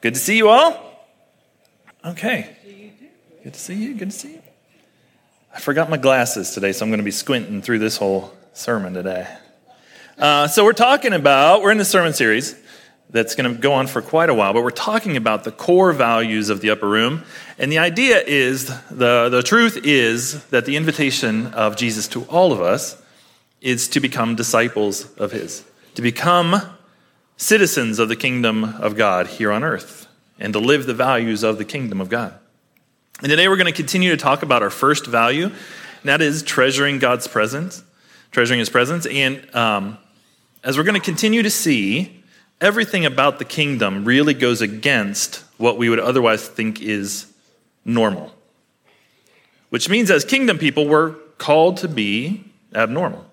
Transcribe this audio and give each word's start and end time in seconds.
Good 0.00 0.14
to 0.14 0.20
see 0.20 0.38
you 0.38 0.48
all. 0.48 1.06
Okay. 2.02 2.56
Good 3.44 3.52
to 3.52 3.60
see 3.60 3.74
you. 3.74 3.94
Good 3.94 4.10
to 4.10 4.16
see 4.16 4.32
you. 4.32 4.42
I 5.54 5.60
forgot 5.60 5.90
my 5.90 5.98
glasses 5.98 6.52
today, 6.52 6.72
so 6.72 6.86
I'm 6.86 6.90
going 6.90 7.00
to 7.00 7.04
be 7.04 7.10
squinting 7.10 7.60
through 7.60 7.80
this 7.80 7.98
whole 7.98 8.32
sermon 8.54 8.94
today. 8.94 9.28
Uh, 10.16 10.48
so, 10.48 10.64
we're 10.64 10.72
talking 10.72 11.12
about, 11.12 11.60
we're 11.60 11.70
in 11.70 11.76
the 11.76 11.84
sermon 11.84 12.14
series 12.14 12.56
that's 13.10 13.34
going 13.34 13.54
to 13.54 13.60
go 13.60 13.74
on 13.74 13.86
for 13.86 14.00
quite 14.00 14.30
a 14.30 14.34
while, 14.34 14.54
but 14.54 14.62
we're 14.62 14.70
talking 14.70 15.18
about 15.18 15.44
the 15.44 15.52
core 15.52 15.92
values 15.92 16.48
of 16.48 16.62
the 16.62 16.70
upper 16.70 16.88
room. 16.88 17.22
And 17.58 17.70
the 17.70 17.78
idea 17.78 18.22
is 18.26 18.68
the, 18.90 19.28
the 19.28 19.42
truth 19.42 19.80
is 19.84 20.46
that 20.46 20.64
the 20.64 20.76
invitation 20.76 21.48
of 21.48 21.76
Jesus 21.76 22.08
to 22.08 22.22
all 22.24 22.52
of 22.52 22.62
us 22.62 23.00
is 23.60 23.86
to 23.88 24.00
become 24.00 24.34
disciples 24.34 25.12
of 25.16 25.32
His, 25.32 25.62
to 25.94 26.00
become 26.00 26.62
citizens 27.40 27.98
of 27.98 28.10
the 28.10 28.16
kingdom 28.16 28.64
of 28.64 28.96
God 28.96 29.26
here 29.26 29.50
on 29.50 29.64
earth, 29.64 30.06
and 30.38 30.52
to 30.52 30.58
live 30.58 30.84
the 30.84 30.92
values 30.92 31.42
of 31.42 31.56
the 31.56 31.64
kingdom 31.64 31.98
of 31.98 32.10
God. 32.10 32.34
And 33.20 33.30
today 33.30 33.48
we're 33.48 33.56
going 33.56 33.64
to 33.64 33.72
continue 33.72 34.10
to 34.10 34.16
talk 34.18 34.42
about 34.42 34.62
our 34.62 34.68
first 34.68 35.06
value, 35.06 35.46
and 35.46 35.54
that 36.04 36.20
is 36.20 36.42
treasuring 36.42 36.98
God's 36.98 37.26
presence, 37.26 37.82
treasuring 38.30 38.58
His 38.58 38.68
presence. 38.68 39.06
And 39.06 39.54
um, 39.56 39.96
as 40.62 40.76
we're 40.76 40.84
going 40.84 41.00
to 41.00 41.04
continue 41.04 41.42
to 41.42 41.48
see, 41.48 42.22
everything 42.60 43.06
about 43.06 43.38
the 43.38 43.46
kingdom 43.46 44.04
really 44.04 44.34
goes 44.34 44.60
against 44.60 45.42
what 45.56 45.78
we 45.78 45.88
would 45.88 45.98
otherwise 45.98 46.46
think 46.46 46.82
is 46.82 47.32
normal. 47.86 48.34
Which 49.70 49.88
means, 49.88 50.10
as 50.10 50.26
kingdom 50.26 50.58
people, 50.58 50.86
we're 50.86 51.12
called 51.38 51.78
to 51.78 51.88
be 51.88 52.44
abnormal. 52.74 53.24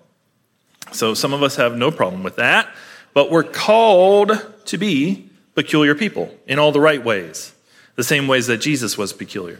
So 0.92 1.12
some 1.12 1.34
of 1.34 1.42
us 1.42 1.56
have 1.56 1.76
no 1.76 1.90
problem 1.90 2.22
with 2.22 2.36
that, 2.36 2.70
but 3.14 3.30
we're 3.30 3.44
called 3.44 4.32
to 4.66 4.78
be 4.78 5.28
peculiar 5.54 5.94
people 5.94 6.32
in 6.46 6.58
all 6.58 6.72
the 6.72 6.80
right 6.80 7.04
ways, 7.04 7.54
the 7.96 8.04
same 8.04 8.28
ways 8.28 8.46
that 8.46 8.58
Jesus 8.58 8.96
was 8.96 9.12
peculiar. 9.12 9.58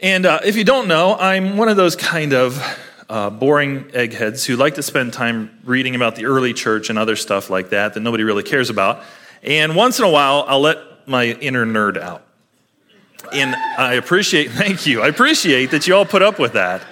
And 0.00 0.26
uh, 0.26 0.40
if 0.44 0.56
you 0.56 0.64
don't 0.64 0.88
know, 0.88 1.16
I'm 1.16 1.56
one 1.56 1.68
of 1.68 1.76
those 1.76 1.96
kind 1.96 2.32
of 2.32 2.60
uh, 3.08 3.30
boring 3.30 3.90
eggheads 3.94 4.44
who 4.44 4.56
like 4.56 4.74
to 4.74 4.82
spend 4.82 5.12
time 5.12 5.58
reading 5.64 5.94
about 5.94 6.16
the 6.16 6.26
early 6.26 6.52
church 6.52 6.90
and 6.90 6.98
other 6.98 7.16
stuff 7.16 7.50
like 7.50 7.70
that 7.70 7.94
that 7.94 8.00
nobody 8.00 8.22
really 8.22 8.42
cares 8.42 8.70
about. 8.70 9.02
And 9.42 9.74
once 9.74 9.98
in 9.98 10.04
a 10.04 10.10
while, 10.10 10.44
I'll 10.46 10.60
let 10.60 11.08
my 11.08 11.26
inner 11.26 11.64
nerd 11.64 11.96
out. 11.96 12.24
And 13.32 13.54
I 13.54 13.94
appreciate, 13.94 14.50
thank 14.52 14.86
you, 14.86 15.02
I 15.02 15.08
appreciate 15.08 15.70
that 15.70 15.86
you 15.86 15.94
all 15.94 16.04
put 16.04 16.22
up 16.22 16.38
with 16.38 16.52
that. 16.52 16.82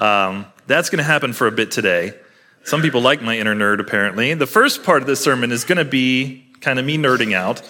Um, 0.00 0.46
that's 0.66 0.90
going 0.90 0.98
to 0.98 1.04
happen 1.04 1.32
for 1.32 1.46
a 1.46 1.52
bit 1.52 1.70
today. 1.70 2.14
Some 2.64 2.82
people 2.82 3.00
like 3.00 3.22
my 3.22 3.38
inner 3.38 3.54
nerd, 3.54 3.80
apparently. 3.80 4.34
The 4.34 4.46
first 4.46 4.82
part 4.82 5.02
of 5.02 5.06
this 5.06 5.20
sermon 5.20 5.52
is 5.52 5.64
going 5.64 5.78
to 5.78 5.84
be 5.84 6.46
kind 6.60 6.78
of 6.78 6.84
me 6.84 6.98
nerding 6.98 7.34
out. 7.34 7.62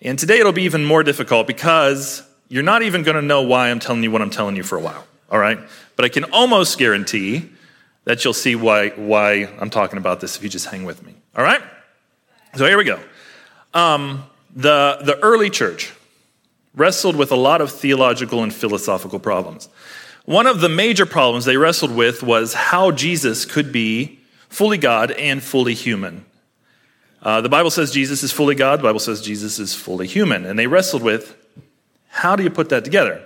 And 0.00 0.18
today 0.18 0.38
it'll 0.38 0.52
be 0.52 0.62
even 0.62 0.84
more 0.84 1.02
difficult 1.02 1.46
because 1.46 2.22
you're 2.48 2.62
not 2.62 2.82
even 2.82 3.02
going 3.02 3.16
to 3.16 3.22
know 3.22 3.42
why 3.42 3.70
I'm 3.70 3.78
telling 3.78 4.02
you 4.02 4.10
what 4.10 4.22
I'm 4.22 4.30
telling 4.30 4.56
you 4.56 4.62
for 4.62 4.76
a 4.76 4.80
while 4.80 5.04
all 5.30 5.38
right? 5.38 5.58
But 5.96 6.04
I 6.04 6.08
can 6.08 6.24
almost 6.24 6.78
guarantee 6.78 7.50
that 8.04 8.24
you'll 8.24 8.34
see 8.34 8.56
why, 8.56 8.90
why 8.90 9.48
I'm 9.60 9.70
talking 9.70 9.98
about 9.98 10.20
this 10.20 10.36
if 10.36 10.42
you 10.42 10.48
just 10.48 10.66
hang 10.66 10.84
with 10.84 11.04
me, 11.04 11.14
all 11.36 11.44
right? 11.44 11.60
So 12.56 12.66
here 12.66 12.78
we 12.78 12.84
go. 12.84 12.98
Um, 13.74 14.24
the, 14.54 14.98
the 15.02 15.18
early 15.20 15.50
church 15.50 15.92
wrestled 16.74 17.16
with 17.16 17.32
a 17.32 17.36
lot 17.36 17.60
of 17.60 17.70
theological 17.70 18.42
and 18.42 18.52
philosophical 18.52 19.18
problems. 19.18 19.68
One 20.24 20.46
of 20.46 20.60
the 20.60 20.68
major 20.68 21.06
problems 21.06 21.44
they 21.44 21.56
wrestled 21.56 21.94
with 21.94 22.22
was 22.22 22.54
how 22.54 22.90
Jesus 22.90 23.44
could 23.44 23.72
be 23.72 24.17
fully 24.48 24.78
God 24.78 25.10
and 25.12 25.42
fully 25.42 25.74
human. 25.74 26.24
Uh, 27.22 27.40
the 27.40 27.48
Bible 27.48 27.70
says 27.70 27.90
Jesus 27.90 28.22
is 28.22 28.32
fully 28.32 28.54
God, 28.54 28.78
the 28.78 28.84
Bible 28.84 29.00
says 29.00 29.20
Jesus 29.20 29.58
is 29.58 29.74
fully 29.74 30.06
human. 30.06 30.46
And 30.46 30.58
they 30.58 30.66
wrestled 30.66 31.02
with 31.02 31.36
how 32.08 32.36
do 32.36 32.42
you 32.42 32.50
put 32.50 32.68
that 32.70 32.84
together? 32.84 33.24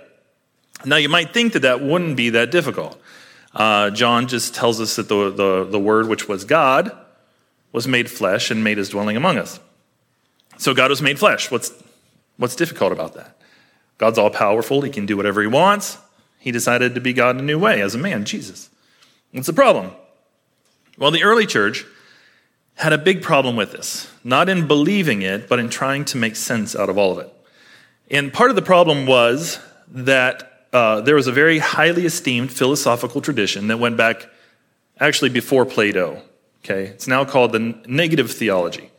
Now, 0.85 0.97
you 0.97 1.09
might 1.09 1.33
think 1.33 1.53
that 1.53 1.61
that 1.61 1.81
wouldn't 1.81 2.17
be 2.17 2.31
that 2.31 2.51
difficult. 2.51 2.99
Uh, 3.53 3.89
John 3.91 4.27
just 4.27 4.53
tells 4.53 4.81
us 4.81 4.95
that 4.97 5.07
the, 5.07 5.29
the, 5.29 5.63
the 5.63 5.79
Word, 5.79 6.07
which 6.07 6.27
was 6.27 6.43
God, 6.43 6.91
was 7.71 7.87
made 7.87 8.09
flesh 8.09 8.51
and 8.51 8.63
made 8.63 8.77
his 8.77 8.89
dwelling 8.89 9.15
among 9.15 9.37
us. 9.37 9.59
So 10.57 10.73
God 10.73 10.89
was 10.89 11.01
made 11.01 11.19
flesh. 11.19 11.49
What's, 11.49 11.71
what's 12.37 12.55
difficult 12.55 12.91
about 12.91 13.13
that? 13.13 13.37
God's 13.97 14.17
all 14.17 14.29
powerful, 14.29 14.81
he 14.81 14.91
can 14.91 15.05
do 15.05 15.15
whatever 15.15 15.41
he 15.41 15.47
wants. 15.47 15.97
He 16.39 16.51
decided 16.51 16.95
to 16.95 17.01
be 17.01 17.13
God 17.13 17.35
in 17.35 17.41
a 17.41 17.45
new 17.45 17.57
way 17.57 17.81
as 17.81 17.95
a 17.95 17.97
man, 17.97 18.25
Jesus. 18.25 18.69
What's 19.31 19.47
the 19.47 19.53
problem? 19.53 19.91
Well, 20.97 21.11
the 21.11 21.23
early 21.23 21.45
church 21.45 21.85
had 22.75 22.93
a 22.93 22.97
big 22.97 23.21
problem 23.21 23.55
with 23.55 23.71
this, 23.71 24.11
not 24.23 24.49
in 24.49 24.67
believing 24.67 25.21
it, 25.21 25.47
but 25.47 25.59
in 25.59 25.69
trying 25.69 26.05
to 26.05 26.17
make 26.17 26.35
sense 26.35 26.75
out 26.75 26.89
of 26.89 26.97
all 26.97 27.11
of 27.11 27.19
it. 27.19 27.33
And 28.09 28.31
part 28.31 28.49
of 28.49 28.55
the 28.55 28.61
problem 28.61 29.05
was 29.05 29.59
that 29.87 30.67
uh, 30.71 31.01
there 31.01 31.15
was 31.15 31.27
a 31.27 31.31
very 31.31 31.59
highly 31.59 32.05
esteemed 32.05 32.51
philosophical 32.51 33.21
tradition 33.21 33.67
that 33.67 33.77
went 33.77 33.97
back 33.97 34.27
actually 34.99 35.29
before 35.29 35.65
Plato. 35.65 36.21
Okay, 36.63 36.85
it's 36.85 37.07
now 37.07 37.25
called 37.25 37.51
the 37.51 37.75
negative 37.87 38.31
theology. 38.31 38.89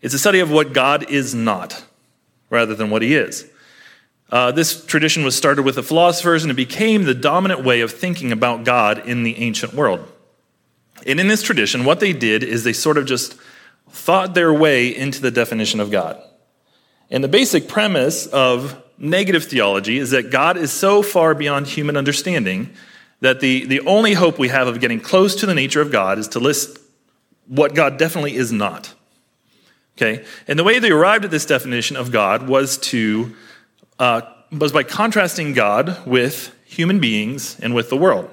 It's 0.00 0.14
a 0.14 0.18
study 0.18 0.40
of 0.40 0.50
what 0.50 0.72
God 0.72 1.10
is 1.10 1.34
not, 1.34 1.84
rather 2.48 2.74
than 2.74 2.88
what 2.88 3.02
He 3.02 3.14
is. 3.14 3.50
Uh, 4.30 4.52
this 4.52 4.84
tradition 4.86 5.24
was 5.24 5.36
started 5.36 5.62
with 5.62 5.74
the 5.74 5.82
philosophers, 5.82 6.44
and 6.44 6.50
it 6.50 6.54
became 6.54 7.04
the 7.04 7.14
dominant 7.14 7.64
way 7.64 7.80
of 7.80 7.90
thinking 7.90 8.30
about 8.30 8.64
God 8.64 9.06
in 9.06 9.24
the 9.24 9.36
ancient 9.38 9.74
world. 9.74 10.06
And 11.06 11.20
in 11.20 11.28
this 11.28 11.42
tradition, 11.42 11.84
what 11.84 12.00
they 12.00 12.12
did 12.12 12.42
is 12.42 12.64
they 12.64 12.72
sort 12.72 12.98
of 12.98 13.06
just 13.06 13.36
thought 13.90 14.34
their 14.34 14.52
way 14.52 14.94
into 14.94 15.20
the 15.20 15.30
definition 15.30 15.80
of 15.80 15.90
God. 15.90 16.20
And 17.10 17.24
the 17.24 17.28
basic 17.28 17.68
premise 17.68 18.26
of 18.26 18.80
negative 18.98 19.44
theology 19.44 19.98
is 19.98 20.10
that 20.10 20.30
God 20.30 20.56
is 20.56 20.72
so 20.72 21.02
far 21.02 21.34
beyond 21.34 21.66
human 21.66 21.96
understanding 21.96 22.70
that 23.20 23.40
the, 23.40 23.64
the 23.66 23.80
only 23.80 24.14
hope 24.14 24.38
we 24.38 24.48
have 24.48 24.68
of 24.68 24.80
getting 24.80 25.00
close 25.00 25.34
to 25.36 25.46
the 25.46 25.54
nature 25.54 25.80
of 25.80 25.90
God 25.90 26.18
is 26.18 26.28
to 26.28 26.40
list 26.40 26.78
what 27.46 27.74
God 27.74 27.98
definitely 27.98 28.36
is 28.36 28.52
not. 28.52 28.94
Okay? 29.96 30.24
And 30.46 30.58
the 30.58 30.64
way 30.64 30.78
they 30.78 30.90
arrived 30.90 31.24
at 31.24 31.30
this 31.30 31.44
definition 31.44 31.96
of 31.96 32.12
God 32.12 32.48
was 32.48 32.78
to 32.78 33.34
uh, 33.98 34.22
was 34.50 34.72
by 34.72 34.82
contrasting 34.82 35.52
God 35.52 36.06
with 36.06 36.54
human 36.64 37.00
beings 37.00 37.58
and 37.60 37.74
with 37.74 37.90
the 37.90 37.96
world. 37.96 38.30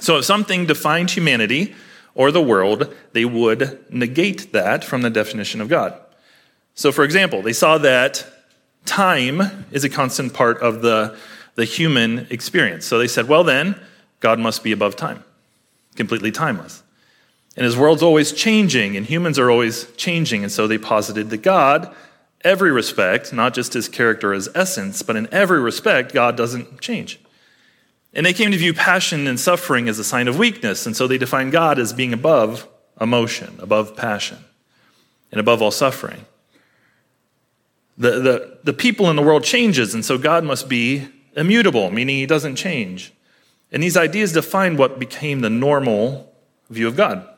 So 0.00 0.18
if 0.18 0.24
something 0.24 0.66
defined 0.66 1.10
humanity 1.10 1.74
or 2.14 2.32
the 2.32 2.42
world, 2.42 2.94
they 3.12 3.24
would 3.24 3.84
negate 3.92 4.52
that 4.52 4.84
from 4.84 5.02
the 5.02 5.10
definition 5.10 5.60
of 5.60 5.68
God. 5.68 5.94
So 6.74 6.90
for 6.90 7.04
example, 7.04 7.42
they 7.42 7.52
saw 7.52 7.78
that 7.78 8.26
time 8.84 9.66
is 9.70 9.84
a 9.84 9.90
constant 9.90 10.32
part 10.34 10.58
of 10.60 10.82
the, 10.82 11.16
the 11.54 11.64
human 11.64 12.26
experience. 12.30 12.86
So 12.86 12.98
they 12.98 13.08
said, 13.08 13.28
well, 13.28 13.44
then, 13.44 13.78
God 14.20 14.38
must 14.38 14.64
be 14.64 14.72
above 14.72 14.96
time, 14.96 15.24
completely 15.96 16.32
timeless. 16.32 16.82
And 17.56 17.64
his 17.64 17.76
world's 17.76 18.02
always 18.02 18.32
changing, 18.32 18.96
and 18.96 19.04
humans 19.04 19.38
are 19.38 19.50
always 19.50 19.90
changing. 19.96 20.42
And 20.42 20.52
so 20.52 20.66
they 20.66 20.78
posited 20.78 21.30
that 21.30 21.42
God, 21.42 21.94
every 22.42 22.70
respect, 22.70 23.32
not 23.32 23.54
just 23.54 23.74
his 23.74 23.88
character 23.88 24.32
as 24.32 24.48
essence, 24.54 25.02
but 25.02 25.16
in 25.16 25.28
every 25.32 25.60
respect, 25.60 26.14
God 26.14 26.36
doesn't 26.36 26.80
change. 26.80 27.18
And 28.12 28.26
they 28.26 28.32
came 28.32 28.50
to 28.50 28.56
view 28.56 28.74
passion 28.74 29.26
and 29.26 29.38
suffering 29.38 29.88
as 29.88 29.98
a 29.98 30.04
sign 30.04 30.26
of 30.28 30.38
weakness. 30.38 30.84
And 30.86 30.96
so 30.96 31.06
they 31.06 31.18
defined 31.18 31.52
God 31.52 31.78
as 31.78 31.92
being 31.92 32.12
above 32.12 32.68
emotion, 33.00 33.56
above 33.60 33.96
passion, 33.96 34.38
and 35.30 35.40
above 35.40 35.62
all 35.62 35.70
suffering 35.70 36.26
the, 38.00 38.18
the, 38.18 38.58
the 38.64 38.72
people 38.72 39.10
in 39.10 39.16
the 39.16 39.22
world 39.22 39.44
changes, 39.44 39.92
and 39.94 40.02
so 40.02 40.16
God 40.16 40.42
must 40.42 40.70
be 40.70 41.06
immutable, 41.36 41.90
meaning 41.90 42.16
he 42.16 42.24
doesn't 42.24 42.56
change. 42.56 43.12
And 43.70 43.82
these 43.82 43.96
ideas 43.96 44.32
define 44.32 44.78
what 44.78 44.98
became 44.98 45.40
the 45.40 45.50
normal 45.50 46.32
view 46.70 46.88
of 46.88 46.96
God. 46.96 47.28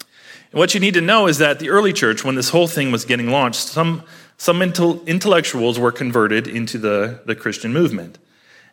And 0.00 0.58
what 0.58 0.72
you 0.72 0.80
need 0.80 0.94
to 0.94 1.02
know 1.02 1.26
is 1.26 1.36
that 1.36 1.60
the 1.60 1.68
early 1.68 1.92
church, 1.92 2.24
when 2.24 2.34
this 2.34 2.48
whole 2.48 2.66
thing 2.66 2.92
was 2.92 3.04
getting 3.04 3.30
launched, 3.30 3.60
some, 3.60 4.02
some 4.38 4.62
intellectuals 4.62 5.78
were 5.78 5.92
converted 5.92 6.48
into 6.48 6.78
the, 6.78 7.20
the 7.26 7.36
Christian 7.36 7.70
movement. 7.70 8.18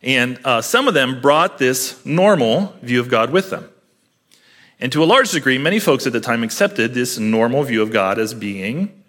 And 0.03 0.39
uh, 0.43 0.61
some 0.61 0.87
of 0.87 0.93
them 0.93 1.21
brought 1.21 1.57
this 1.57 2.03
normal 2.05 2.75
view 2.81 2.99
of 2.99 3.09
God 3.09 3.31
with 3.31 3.49
them. 3.49 3.69
And 4.79 4.91
to 4.93 5.03
a 5.03 5.05
large 5.05 5.31
degree, 5.31 5.59
many 5.59 5.79
folks 5.79 6.07
at 6.07 6.13
the 6.13 6.19
time 6.19 6.43
accepted 6.43 6.93
this 6.93 7.19
normal 7.19 7.63
view 7.63 7.83
of 7.83 7.91
God 7.91 8.17
as 8.17 8.33
being 8.33 9.03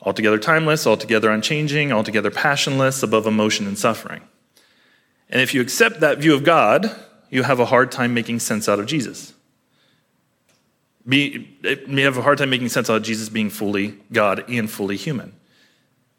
altogether 0.00 0.38
timeless, 0.38 0.86
altogether 0.86 1.30
unchanging, 1.30 1.90
altogether 1.90 2.30
passionless, 2.30 3.02
above 3.02 3.26
emotion 3.26 3.66
and 3.66 3.76
suffering. 3.76 4.22
And 5.28 5.40
if 5.42 5.54
you 5.54 5.60
accept 5.60 6.00
that 6.00 6.18
view 6.18 6.34
of 6.34 6.44
God, 6.44 6.94
you 7.30 7.42
have 7.42 7.58
a 7.58 7.66
hard 7.66 7.90
time 7.90 8.14
making 8.14 8.38
sense 8.38 8.68
out 8.68 8.78
of 8.78 8.86
Jesus. 8.86 9.34
You 11.04 11.46
have 11.64 12.16
a 12.16 12.22
hard 12.22 12.38
time 12.38 12.50
making 12.50 12.68
sense 12.68 12.88
out 12.88 12.98
of 12.98 13.02
Jesus 13.02 13.28
being 13.28 13.50
fully 13.50 13.98
God 14.12 14.48
and 14.48 14.70
fully 14.70 14.96
human. 14.96 15.34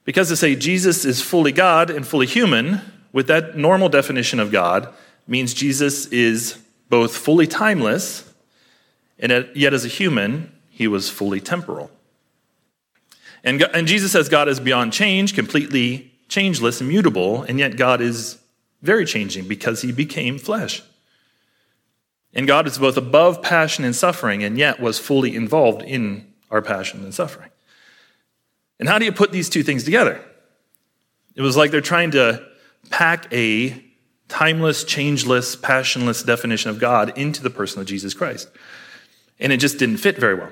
Because 0.04 0.28
to 0.30 0.36
say 0.36 0.56
Jesus 0.56 1.06
is 1.06 1.22
fully 1.22 1.52
God 1.52 1.90
and 1.90 2.06
fully 2.06 2.26
human, 2.26 2.82
with 3.12 3.28
that 3.28 3.58
normal 3.58 3.90
definition 3.90 4.40
of 4.40 4.52
God, 4.52 4.94
means 5.28 5.54
Jesus 5.54 6.08
is 6.08 6.58
both 6.90 7.16
fully 7.16 7.48
timeless 7.48 8.30
and 9.20 9.50
yet, 9.54 9.74
as 9.74 9.84
a 9.84 9.90
human, 9.90 10.52
he 10.70 10.88
was 10.88 11.10
fully 11.10 11.42
temporal. 11.42 11.92
And, 13.44 13.62
and 13.62 13.86
Jesus 13.86 14.14
says 14.14 14.30
God 14.30 14.48
is 14.48 14.60
beyond 14.60 14.94
change, 14.94 15.36
completely 15.36 16.14
changeless, 16.30 16.80
immutable, 16.80 17.44
and 17.44 17.60
yet 17.60 17.76
God 17.76 18.00
is 18.02 18.38
very 18.82 19.06
changing 19.06 19.48
because 19.48 19.82
he 19.82 19.92
became 19.92 20.38
flesh. 20.38 20.82
And 22.34 22.48
God 22.48 22.66
is 22.68 22.78
both 22.78 22.96
above 22.96 23.42
passion 23.42 23.84
and 23.84 23.96
suffering, 23.96 24.44
and 24.44 24.58
yet 24.58 24.80
was 24.80 25.00
fully 25.00 25.36
involved 25.36 25.82
in 25.82 26.32
our 26.50 26.62
passion 26.62 27.04
and 27.04 27.14
suffering. 27.14 27.50
And 28.80 28.88
how 28.88 29.00
do 29.00 29.06
you 29.06 29.12
put 29.12 29.32
these 29.32 29.50
two 29.50 29.64
things 29.64 29.84
together? 29.84 30.24
It 31.36 31.42
was 31.42 31.58
like 31.58 31.72
they're 31.72 31.82
trying 31.82 32.12
to 32.12 32.48
pack 32.90 33.32
a 33.34 33.84
timeless, 34.28 34.84
changeless, 34.84 35.56
passionless 35.56 36.24
definition 36.24 36.70
of 36.70 36.80
God 36.80 37.18
into 37.18 37.42
the 37.42 37.50
person 37.50 37.82
of 37.82 37.88
Jesus 37.88 38.14
Christ 38.14 38.50
and 39.40 39.54
it 39.54 39.58
just 39.58 39.80
didn't 39.80 39.98
fit 39.98 40.18
very 40.18 40.36
well. 40.36 40.52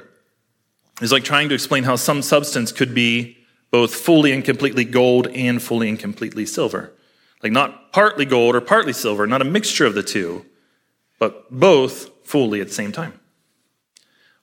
It's 1.01 1.11
like 1.11 1.23
trying 1.23 1.49
to 1.49 1.55
explain 1.55 1.83
how 1.83 1.95
some 1.95 2.21
substance 2.21 2.71
could 2.71 2.95
be 2.95 3.37
both 3.69 3.93
fully 3.93 4.31
and 4.31 4.43
completely 4.43 4.85
gold 4.85 5.27
and 5.27 5.61
fully 5.61 5.89
and 5.89 5.99
completely 5.99 6.45
silver. 6.45 6.93
Like 7.43 7.51
not 7.51 7.91
partly 7.91 8.25
gold 8.25 8.55
or 8.55 8.61
partly 8.61 8.93
silver, 8.93 9.27
not 9.27 9.41
a 9.41 9.45
mixture 9.45 9.85
of 9.85 9.93
the 9.93 10.01
two, 10.01 10.45
but 11.19 11.51
both 11.51 12.09
fully 12.25 12.61
at 12.61 12.67
the 12.67 12.73
same 12.73 12.91
time. 12.91 13.19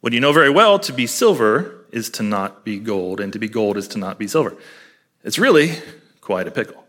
What 0.01 0.13
you 0.13 0.21
know 0.21 0.33
very 0.33 0.51
well 0.51 0.79
to 0.81 0.93
be 0.93 1.07
silver 1.07 1.87
is 1.91 2.11
to 2.11 2.23
not 2.23 2.65
be 2.65 2.79
gold, 2.79 3.21
and 3.21 3.33
to 3.33 3.39
be 3.39 3.49
gold 3.49 3.77
is 3.77 3.89
to 3.89 3.99
not 3.99 4.19
be 4.19 4.27
silver. 4.27 4.57
It's 5.23 5.39
really 5.39 5.77
quite 6.21 6.47
a 6.47 6.51
pickle. 6.51 6.84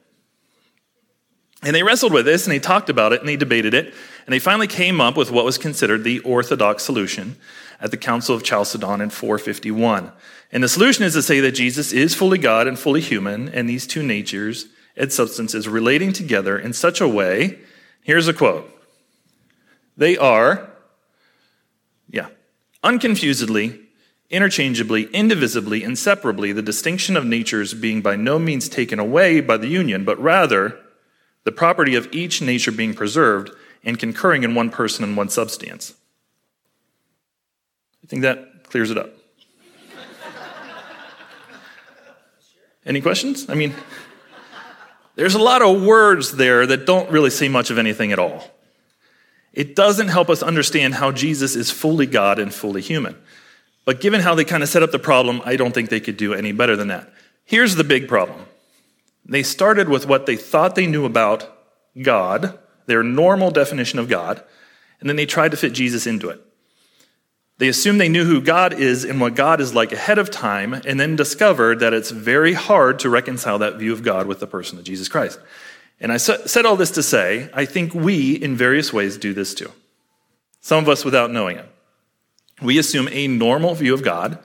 And 1.66 1.76
they 1.76 1.82
wrestled 1.82 2.14
with 2.14 2.26
this 2.26 2.46
and 2.46 2.54
they 2.54 2.60
talked 2.60 2.92
about 2.92 3.12
it 3.12 3.22
and 3.22 3.28
they 3.28 3.36
debated 3.36 3.74
it. 3.74 3.88
And 3.88 4.34
they 4.34 4.40
finally 4.40 4.68
came 4.68 5.02
up 5.02 5.18
with 5.18 5.32
what 5.32 5.46
was 5.46 5.58
considered 5.58 6.04
the 6.04 6.20
orthodox 6.20 6.84
solution 6.84 7.38
at 7.82 7.90
the 7.90 7.98
Council 7.98 8.36
of 8.36 8.44
Chalcedon 8.44 9.02
in 9.02 9.10
451. 9.10 10.12
And 10.52 10.64
the 10.64 10.70
solution 10.70 11.04
is 11.04 11.14
to 11.14 11.24
say 11.24 11.40
that 11.40 11.54
Jesus 11.54 11.92
is 11.92 12.14
fully 12.14 12.38
God 12.38 12.68
and 12.68 12.78
fully 12.78 13.02
human, 13.02 13.50
and 13.50 13.68
these 13.68 13.88
two 13.88 14.04
natures 14.04 14.68
and 14.96 15.12
substances 15.12 15.68
relating 15.68 16.14
together 16.14 16.58
in 16.58 16.72
such 16.72 17.02
a 17.02 17.08
way. 17.08 17.60
Here's 18.04 18.28
a 18.28 18.34
quote 18.34 18.72
They 19.98 20.16
are, 20.18 20.70
yeah, 22.08 22.30
unconfusedly, 22.84 23.82
interchangeably, 24.30 25.06
indivisibly, 25.06 25.84
inseparably, 25.84 26.52
the 26.52 26.62
distinction 26.62 27.18
of 27.18 27.26
natures 27.26 27.74
being 27.74 28.02
by 28.02 28.16
no 28.16 28.38
means 28.38 28.70
taken 28.70 29.00
away 29.00 29.42
by 29.42 29.58
the 29.58 29.68
union, 29.68 30.06
but 30.06 30.20
rather 30.22 30.80
the 31.46 31.52
property 31.52 31.96
of 31.96 32.10
each 32.12 32.42
nature 32.42 32.72
being 32.72 32.94
preserved 32.94 33.52
and 33.84 33.98
concurring 33.98 34.44
in 34.44 34.54
one 34.54 34.70
person 34.70 35.04
and 35.04 35.16
one 35.16 35.30
substance. 35.30 35.94
I 38.04 38.08
think 38.08 38.24
that 38.24 38.70
clears 38.70 38.92
it 38.92 38.98
up. 38.98 39.10
Any 42.86 43.00
questions? 43.00 43.50
I 43.50 43.54
mean, 43.54 43.74
there's 45.16 45.36
a 45.36 45.40
lot 45.40 45.62
of 45.62 45.82
words 45.82 46.34
there 46.34 46.68
that 46.68 46.86
don't 46.86 47.10
really 47.10 47.30
say 47.30 47.48
much 47.48 47.70
of 47.70 47.78
anything 47.78 48.12
at 48.12 48.20
all. 48.20 48.52
It 49.54 49.76
doesn't 49.76 50.10
help 50.10 50.30
us 50.30 50.44
understand 50.44 50.96
how 50.96 51.12
Jesus 51.12 51.56
is 51.56 51.72
fully 51.72 52.06
God 52.06 52.40
and 52.40 52.54
fully 52.54 52.82
human. 52.82 53.16
But 53.86 54.02
given 54.02 54.20
how 54.20 54.36
they 54.36 54.44
kind 54.44 54.64
of 54.64 54.68
set 54.68 54.84
up 54.84 54.92
the 54.92 55.00
problem, 55.00 55.42
I 55.46 55.56
don't 55.56 55.74
think 55.74 55.90
they 55.90 56.02
could 56.02 56.18
do 56.18 56.34
any 56.34 56.52
better 56.52 56.76
than 56.76 56.90
that. 56.90 57.14
Here's 57.46 57.76
the 57.76 57.84
big 57.84 58.08
problem 58.08 58.46
they 59.26 59.44
started 59.44 59.90
with 59.90 60.08
what 60.08 60.26
they 60.26 60.36
thought 60.36 60.76
they 60.76 60.88
knew 60.88 61.06
about 61.06 61.52
God, 62.02 62.60
their 62.86 63.04
normal 63.04 63.52
definition 63.52 64.00
of 64.00 64.08
God, 64.08 64.44
and 65.00 65.10
then 65.10 65.16
they 65.16 65.26
tried 65.26 65.52
to 65.52 65.58
fit 65.58 65.74
Jesus 65.74 66.08
into 66.08 66.30
it. 66.30 66.42
They 67.58 67.70
assumed 67.70 68.02
they 68.02 68.10
knew 68.10 68.26
who 68.26 68.42
God 68.42 68.74
is 68.74 69.06
and 69.06 69.22
what 69.22 69.36
God 69.36 69.62
is 69.62 69.74
like 69.74 69.94
ahead 69.94 70.18
of 70.18 70.30
time, 70.30 70.74
and 70.74 71.00
then 71.00 71.16
discovered 71.16 71.80
that 71.80 71.94
it's 71.94 72.12
very 72.12 72.54
hard 72.54 73.00
to 73.00 73.10
reconcile 73.10 73.60
that 73.60 73.78
view 73.78 73.94
of 73.94 74.04
God 74.04 74.28
with 74.28 74.40
the 74.40 74.48
person 74.48 74.78
of 74.78 74.84
Jesus 74.84 75.08
Christ. 75.08 75.40
And 76.00 76.12
I 76.12 76.18
said 76.18 76.66
all 76.66 76.76
this 76.76 76.92
to 76.92 77.04
say, 77.04 77.50
I 77.54 77.66
think 77.66 77.94
we, 77.94 78.34
in 78.34 78.58
various 78.58 78.92
ways, 78.92 79.18
do 79.18 79.34
this 79.34 79.54
too. 79.54 79.72
Some 80.60 80.84
of 80.84 80.90
us 80.90 81.06
without 81.06 81.32
knowing 81.32 81.58
it. 81.58 81.70
We 82.62 82.78
assume 82.78 83.08
a 83.12 83.28
normal 83.28 83.76
view 83.76 83.94
of 83.94 84.04
God 84.04 84.40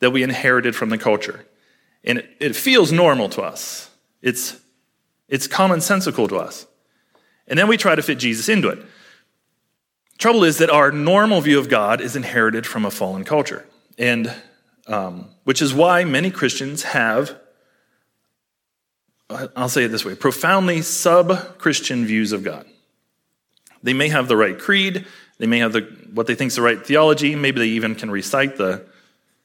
that 0.00 0.10
we 0.10 0.22
inherited 0.22 0.74
from 0.74 0.90
the 0.90 0.98
culture. 0.98 1.46
And 2.04 2.26
it, 2.40 2.56
feels 2.56 2.90
normal 2.90 3.28
to 3.30 3.42
us. 3.42 3.87
It's, 4.22 4.58
it's 5.28 5.46
commonsensical 5.46 6.28
to 6.28 6.36
us. 6.36 6.66
And 7.46 7.58
then 7.58 7.68
we 7.68 7.76
try 7.76 7.94
to 7.94 8.02
fit 8.02 8.18
Jesus 8.18 8.48
into 8.48 8.68
it. 8.68 8.78
Trouble 10.18 10.44
is 10.44 10.58
that 10.58 10.68
our 10.68 10.90
normal 10.90 11.40
view 11.40 11.58
of 11.58 11.68
God 11.68 12.00
is 12.00 12.16
inherited 12.16 12.66
from 12.66 12.84
a 12.84 12.90
fallen 12.90 13.24
culture, 13.24 13.64
and 13.96 14.34
um, 14.88 15.28
which 15.44 15.62
is 15.62 15.72
why 15.72 16.02
many 16.02 16.30
Christians 16.30 16.82
have, 16.82 17.38
I'll 19.30 19.68
say 19.68 19.84
it 19.84 19.88
this 19.88 20.04
way, 20.04 20.16
profoundly 20.16 20.82
sub 20.82 21.58
Christian 21.58 22.04
views 22.04 22.32
of 22.32 22.42
God. 22.42 22.66
They 23.82 23.92
may 23.92 24.08
have 24.08 24.26
the 24.26 24.36
right 24.36 24.58
creed, 24.58 25.06
they 25.38 25.46
may 25.46 25.60
have 25.60 25.72
the, 25.72 25.82
what 26.12 26.26
they 26.26 26.34
think 26.34 26.48
is 26.48 26.56
the 26.56 26.62
right 26.62 26.84
theology, 26.84 27.36
maybe 27.36 27.60
they 27.60 27.68
even 27.68 27.94
can 27.94 28.10
recite 28.10 28.56
the 28.56 28.86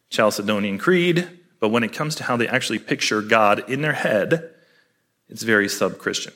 Chalcedonian 0.10 0.80
Creed, 0.80 1.28
but 1.60 1.70
when 1.70 1.84
it 1.84 1.94
comes 1.94 2.16
to 2.16 2.24
how 2.24 2.36
they 2.36 2.48
actually 2.48 2.80
picture 2.80 3.22
God 3.22 3.70
in 3.70 3.81
their 3.81 3.94
head, 3.94 4.52
it's 5.30 5.44
very 5.44 5.70
sub 5.70 5.98
Christian 5.98 6.34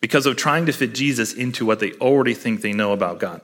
because 0.00 0.26
of 0.26 0.36
trying 0.36 0.66
to 0.66 0.72
fit 0.72 0.94
Jesus 0.94 1.32
into 1.32 1.64
what 1.64 1.80
they 1.80 1.92
already 1.94 2.34
think 2.34 2.60
they 2.60 2.72
know 2.72 2.92
about 2.92 3.18
God, 3.18 3.40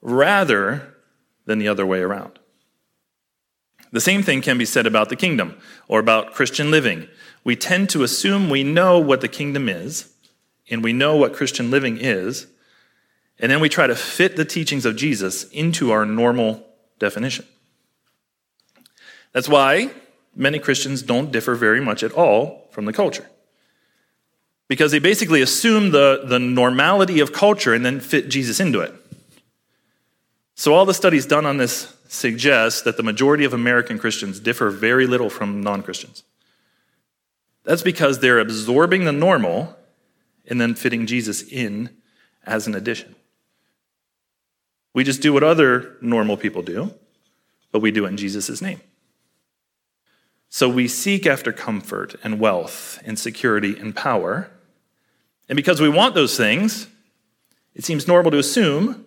rather 0.00 0.94
than 1.46 1.58
the 1.58 1.68
other 1.68 1.86
way 1.86 2.00
around. 2.00 2.38
The 3.92 4.00
same 4.00 4.22
thing 4.22 4.40
can 4.40 4.58
be 4.58 4.64
said 4.64 4.86
about 4.86 5.08
the 5.08 5.16
kingdom 5.16 5.58
or 5.88 5.98
about 5.98 6.32
Christian 6.32 6.70
living. 6.70 7.08
We 7.42 7.56
tend 7.56 7.90
to 7.90 8.04
assume 8.04 8.48
we 8.48 8.62
know 8.62 8.98
what 8.98 9.20
the 9.20 9.28
kingdom 9.28 9.68
is 9.68 10.12
and 10.70 10.84
we 10.84 10.92
know 10.92 11.16
what 11.16 11.34
Christian 11.34 11.70
living 11.70 11.98
is, 11.98 12.46
and 13.40 13.50
then 13.50 13.60
we 13.60 13.68
try 13.68 13.88
to 13.88 13.96
fit 13.96 14.36
the 14.36 14.44
teachings 14.44 14.86
of 14.86 14.94
Jesus 14.94 15.44
into 15.50 15.90
our 15.90 16.06
normal 16.06 16.64
definition. 17.00 17.46
That's 19.32 19.48
why 19.48 19.90
many 20.36 20.60
Christians 20.60 21.02
don't 21.02 21.32
differ 21.32 21.56
very 21.56 21.80
much 21.80 22.04
at 22.04 22.12
all 22.12 22.68
from 22.70 22.84
the 22.84 22.92
culture 22.92 23.26
because 24.70 24.92
they 24.92 25.00
basically 25.00 25.42
assume 25.42 25.90
the, 25.90 26.22
the 26.24 26.38
normality 26.38 27.18
of 27.18 27.32
culture 27.32 27.74
and 27.74 27.84
then 27.84 27.98
fit 27.98 28.28
Jesus 28.28 28.60
into 28.60 28.78
it. 28.78 28.94
So, 30.54 30.74
all 30.74 30.86
the 30.86 30.94
studies 30.94 31.26
done 31.26 31.44
on 31.44 31.56
this 31.56 31.92
suggest 32.06 32.84
that 32.84 32.96
the 32.96 33.02
majority 33.02 33.44
of 33.44 33.52
American 33.52 33.98
Christians 33.98 34.38
differ 34.38 34.70
very 34.70 35.08
little 35.08 35.28
from 35.28 35.60
non 35.60 35.82
Christians. 35.82 36.22
That's 37.64 37.82
because 37.82 38.20
they're 38.20 38.38
absorbing 38.38 39.06
the 39.06 39.12
normal 39.12 39.76
and 40.46 40.60
then 40.60 40.76
fitting 40.76 41.04
Jesus 41.04 41.42
in 41.42 41.90
as 42.46 42.68
an 42.68 42.76
addition. 42.76 43.16
We 44.94 45.02
just 45.02 45.20
do 45.20 45.32
what 45.32 45.42
other 45.42 45.96
normal 46.00 46.36
people 46.36 46.62
do, 46.62 46.94
but 47.72 47.80
we 47.80 47.90
do 47.90 48.04
it 48.04 48.10
in 48.10 48.16
Jesus' 48.16 48.62
name. 48.62 48.80
So 50.48 50.68
we 50.68 50.86
seek 50.86 51.26
after 51.26 51.52
comfort 51.52 52.14
and 52.22 52.38
wealth 52.38 53.02
and 53.04 53.18
security 53.18 53.76
and 53.76 53.96
power 53.96 54.48
and 55.50 55.56
because 55.56 55.80
we 55.80 55.88
want 55.88 56.14
those 56.14 56.36
things, 56.36 56.86
it 57.74 57.84
seems 57.84 58.06
normal 58.06 58.30
to 58.30 58.38
assume 58.38 59.04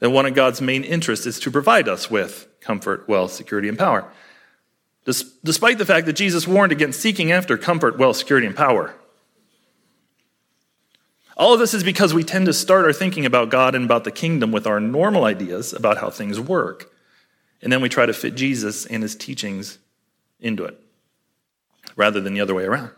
that 0.00 0.10
one 0.10 0.26
of 0.26 0.34
God's 0.34 0.60
main 0.60 0.82
interests 0.82 1.26
is 1.26 1.38
to 1.40 1.50
provide 1.50 1.88
us 1.88 2.10
with 2.10 2.48
comfort, 2.60 3.08
wealth, 3.08 3.30
security, 3.30 3.68
and 3.68 3.78
power. 3.78 4.10
Despite 5.04 5.78
the 5.78 5.86
fact 5.86 6.06
that 6.06 6.14
Jesus 6.14 6.48
warned 6.48 6.72
against 6.72 7.00
seeking 7.00 7.30
after 7.30 7.56
comfort, 7.56 7.98
wealth, 7.98 8.16
security, 8.16 8.48
and 8.48 8.56
power. 8.56 8.96
All 11.36 11.54
of 11.54 11.60
this 11.60 11.72
is 11.72 11.84
because 11.84 12.12
we 12.12 12.24
tend 12.24 12.46
to 12.46 12.52
start 12.52 12.84
our 12.84 12.92
thinking 12.92 13.24
about 13.24 13.50
God 13.50 13.76
and 13.76 13.84
about 13.84 14.02
the 14.02 14.10
kingdom 14.10 14.50
with 14.50 14.66
our 14.66 14.80
normal 14.80 15.24
ideas 15.24 15.72
about 15.72 15.98
how 15.98 16.10
things 16.10 16.40
work. 16.40 16.92
And 17.62 17.72
then 17.72 17.80
we 17.80 17.88
try 17.88 18.06
to 18.06 18.12
fit 18.12 18.34
Jesus 18.34 18.86
and 18.86 19.04
his 19.04 19.14
teachings 19.14 19.78
into 20.40 20.64
it, 20.64 20.80
rather 21.94 22.20
than 22.20 22.34
the 22.34 22.40
other 22.40 22.56
way 22.56 22.64
around. 22.64 22.90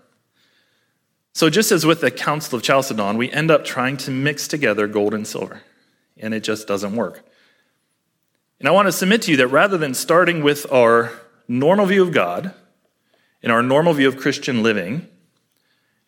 So, 1.38 1.48
just 1.48 1.70
as 1.70 1.86
with 1.86 2.00
the 2.00 2.10
Council 2.10 2.56
of 2.56 2.64
Chalcedon, 2.64 3.16
we 3.16 3.30
end 3.30 3.52
up 3.52 3.64
trying 3.64 3.96
to 3.98 4.10
mix 4.10 4.48
together 4.48 4.88
gold 4.88 5.14
and 5.14 5.24
silver, 5.24 5.62
and 6.16 6.34
it 6.34 6.42
just 6.42 6.66
doesn't 6.66 6.96
work. 6.96 7.24
And 8.58 8.68
I 8.68 8.72
want 8.72 8.88
to 8.88 8.92
submit 8.92 9.22
to 9.22 9.30
you 9.30 9.36
that 9.36 9.46
rather 9.46 9.78
than 9.78 9.94
starting 9.94 10.42
with 10.42 10.66
our 10.72 11.12
normal 11.46 11.86
view 11.86 12.02
of 12.02 12.10
God 12.10 12.52
and 13.40 13.52
our 13.52 13.62
normal 13.62 13.92
view 13.92 14.08
of 14.08 14.16
Christian 14.16 14.64
living, 14.64 15.06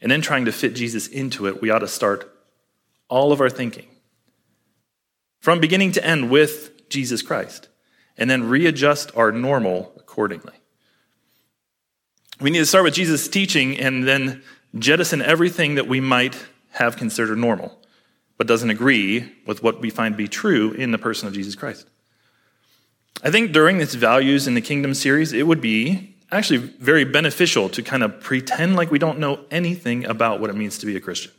and 0.01 0.11
then 0.11 0.21
trying 0.21 0.47
to 0.47 0.53
fit 0.53 0.75
Jesus 0.75 1.07
into 1.07 1.47
it, 1.47 1.63
we 1.63 1.71
ought 1.71 1.79
to 1.79 1.87
start 1.87 2.29
all 3.09 3.31
of 3.31 3.41
our 3.41 3.49
thinking 3.49 3.87
from 5.39 5.61
beginning 5.61 5.93
to 5.93 6.05
end 6.05 6.29
with 6.29 6.89
Jesus 6.89 7.23
Christ, 7.23 7.69
and 8.19 8.29
then 8.29 8.49
readjust 8.49 9.17
our 9.17 9.31
normal 9.31 9.93
accordingly. 9.97 10.55
We 12.41 12.51
need 12.51 12.59
to 12.59 12.67
start 12.67 12.83
with 12.83 12.95
Jesus' 12.95 13.29
teaching 13.29 13.79
and 13.79 14.09
then 14.09 14.43
jettison 14.79 15.23
everything 15.23 15.75
that 15.75 15.89
we 15.89 16.01
might 16.01 16.37
have 16.73 16.97
considered 16.97 17.39
normal, 17.39 17.79
but 18.37 18.47
doesn't 18.47 18.71
agree 18.71 19.33
with 19.47 19.63
what 19.63 19.81
we 19.81 19.91
find 19.91 20.15
to 20.15 20.19
be 20.19 20.29
true 20.29 20.73
in 20.73 20.93
the 20.93 20.99
person 20.99 21.29
of 21.29 21.35
Jesus 21.35 21.55
Christ. 21.55 21.87
I 23.23 23.31
think 23.31 23.53
during 23.53 23.79
this 23.79 23.95
Values 23.95 24.47
in 24.47 24.55
the 24.55 24.61
Kingdom 24.61 24.95
series, 24.95 25.33
it 25.33 25.47
would 25.47 25.61
be 25.61 26.17
actually 26.33 26.59
very 26.59 27.05
beneficial 27.05 27.69
to 27.69 27.83
kind 27.83 28.03
of 28.03 28.21
pretend 28.21 28.77
like 28.77 28.91
we 28.91 28.99
don't 28.99 29.19
know 29.19 29.45
anything 29.51 30.05
about 30.05 30.41
what 30.41 30.49
it 30.49 30.57
means 30.57 30.79
to 30.79 30.87
be 30.87 30.97
a 30.97 31.01
Christian. 31.01 31.33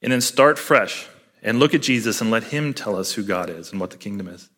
And 0.00 0.10
then 0.10 0.20
start 0.20 0.58
fresh 0.58 1.06
and 1.42 1.58
look 1.58 1.74
at 1.74 1.82
Jesus 1.82 2.20
and 2.20 2.30
let 2.30 2.44
him 2.44 2.74
tell 2.74 2.96
us 2.96 3.12
who 3.12 3.22
God 3.22 3.50
is 3.50 3.70
and 3.70 3.80
what 3.80 3.90
the 3.90 3.96
kingdom 3.96 4.28
is. 4.28 4.48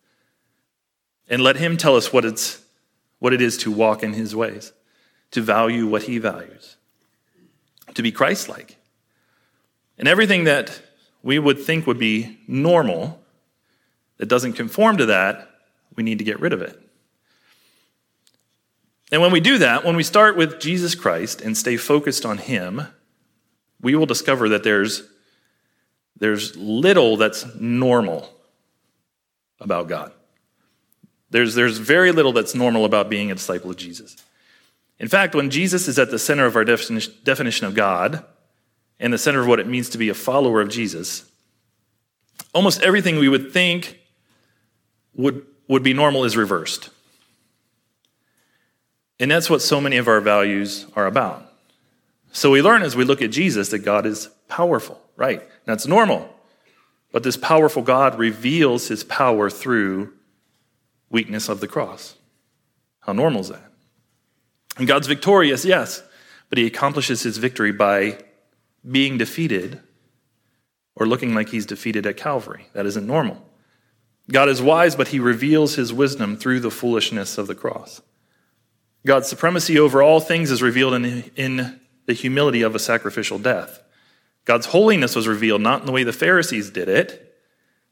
And 1.28 1.42
let 1.42 1.56
him 1.56 1.76
tell 1.76 1.96
us 1.96 2.12
what 2.12 2.24
it's 2.24 2.62
what 3.18 3.32
it 3.32 3.40
is 3.40 3.56
to 3.56 3.70
walk 3.70 4.02
in 4.02 4.12
his 4.12 4.36
ways, 4.36 4.72
to 5.30 5.40
value 5.40 5.86
what 5.86 6.02
he 6.02 6.18
values, 6.18 6.76
to 7.94 8.02
be 8.02 8.12
Christ-like. 8.12 8.76
And 9.98 10.08
everything 10.08 10.44
that 10.44 10.82
we 11.22 11.38
would 11.38 11.60
think 11.60 11.86
would 11.86 11.98
be 11.98 12.38
normal 12.46 13.20
that 14.18 14.26
doesn't 14.26 14.54
conform 14.54 14.96
to 14.98 15.06
that, 15.06 15.50
we 15.96 16.02
need 16.02 16.18
to 16.18 16.24
get 16.24 16.40
rid 16.40 16.52
of 16.52 16.62
it. 16.62 16.80
And 19.12 19.20
when 19.22 19.32
we 19.32 19.40
do 19.40 19.58
that, 19.58 19.84
when 19.84 19.96
we 19.96 20.02
start 20.02 20.36
with 20.36 20.60
Jesus 20.60 20.94
Christ 20.94 21.40
and 21.40 21.56
stay 21.56 21.76
focused 21.76 22.26
on 22.26 22.38
Him, 22.38 22.82
we 23.80 23.94
will 23.94 24.06
discover 24.06 24.48
that 24.48 24.64
there's, 24.64 25.02
there's 26.18 26.56
little 26.56 27.16
that's 27.16 27.54
normal 27.54 28.30
about 29.60 29.88
God. 29.88 30.12
There's, 31.30 31.54
there's 31.54 31.78
very 31.78 32.12
little 32.12 32.32
that's 32.32 32.54
normal 32.54 32.84
about 32.84 33.08
being 33.08 33.30
a 33.30 33.34
disciple 33.34 33.70
of 33.70 33.76
Jesus. 33.76 34.16
In 34.98 35.08
fact, 35.08 35.34
when 35.34 35.50
Jesus 35.50 35.88
is 35.88 35.98
at 35.98 36.10
the 36.10 36.18
center 36.18 36.46
of 36.46 36.56
our 36.56 36.64
definition 36.64 37.66
of 37.66 37.74
God 37.74 38.24
and 39.00 39.12
the 39.12 39.18
center 39.18 39.40
of 39.40 39.46
what 39.46 39.60
it 39.60 39.66
means 39.66 39.88
to 39.90 39.98
be 39.98 40.08
a 40.08 40.14
follower 40.14 40.60
of 40.60 40.68
Jesus, 40.68 41.30
almost 42.52 42.80
everything 42.82 43.18
we 43.18 43.28
would 43.28 43.52
think 43.52 43.98
would, 45.14 45.44
would 45.68 45.82
be 45.82 45.92
normal 45.92 46.24
is 46.24 46.36
reversed. 46.36 46.90
And 49.18 49.30
that's 49.30 49.50
what 49.50 49.62
so 49.62 49.80
many 49.80 49.96
of 49.96 50.08
our 50.08 50.20
values 50.20 50.86
are 50.96 51.06
about. 51.06 51.50
So 52.32 52.50
we 52.50 52.62
learn 52.62 52.82
as 52.82 52.96
we 52.96 53.04
look 53.04 53.22
at 53.22 53.30
Jesus 53.30 53.68
that 53.70 53.80
God 53.80 54.06
is 54.06 54.28
powerful, 54.48 55.00
right? 55.16 55.42
That's 55.66 55.86
normal. 55.86 56.28
But 57.12 57.22
this 57.22 57.36
powerful 57.36 57.82
God 57.82 58.18
reveals 58.18 58.88
his 58.88 59.04
power 59.04 59.48
through 59.50 60.12
weakness 61.10 61.48
of 61.48 61.60
the 61.60 61.68
cross. 61.68 62.16
How 63.00 63.12
normal 63.12 63.42
is 63.42 63.48
that? 63.50 63.70
And 64.76 64.88
God's 64.88 65.06
victorious, 65.06 65.64
yes, 65.64 66.02
but 66.48 66.58
he 66.58 66.66
accomplishes 66.66 67.22
his 67.22 67.38
victory 67.38 67.72
by 67.72 68.18
being 68.88 69.18
defeated 69.18 69.80
or 70.96 71.06
looking 71.06 71.34
like 71.34 71.48
he's 71.48 71.66
defeated 71.66 72.06
at 72.06 72.16
Calvary. 72.16 72.66
That 72.72 72.86
isn't 72.86 73.06
normal. 73.06 73.44
God 74.30 74.48
is 74.48 74.62
wise, 74.62 74.96
but 74.96 75.08
he 75.08 75.20
reveals 75.20 75.74
his 75.74 75.92
wisdom 75.92 76.36
through 76.36 76.60
the 76.60 76.70
foolishness 76.70 77.36
of 77.38 77.46
the 77.46 77.54
cross. 77.54 78.00
God's 79.06 79.28
supremacy 79.28 79.78
over 79.78 80.02
all 80.02 80.20
things 80.20 80.50
is 80.50 80.62
revealed 80.62 80.94
in, 80.94 81.30
in 81.36 81.80
the 82.06 82.14
humility 82.14 82.62
of 82.62 82.74
a 82.74 82.78
sacrificial 82.78 83.38
death. 83.38 83.82
God's 84.44 84.66
holiness 84.66 85.14
was 85.14 85.28
revealed 85.28 85.60
not 85.60 85.80
in 85.80 85.86
the 85.86 85.92
way 85.92 86.04
the 86.04 86.12
Pharisees 86.12 86.70
did 86.70 86.88
it. 86.88 87.34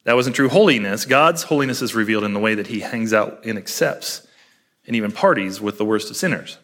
That 0.04 0.16
wasn't 0.16 0.36
true 0.36 0.48
holiness. 0.48 1.04
God's 1.04 1.44
holiness 1.44 1.82
is 1.82 1.94
revealed 1.94 2.24
in 2.24 2.34
the 2.34 2.40
way 2.40 2.54
that 2.54 2.66
he 2.66 2.80
hangs 2.80 3.12
out 3.12 3.44
and 3.44 3.58
accepts 3.58 4.26
and 4.86 4.96
even 4.96 5.12
parties 5.12 5.60
with 5.60 5.78
the 5.78 5.84
worst 5.84 6.10
of 6.10 6.16
sinners. 6.16 6.58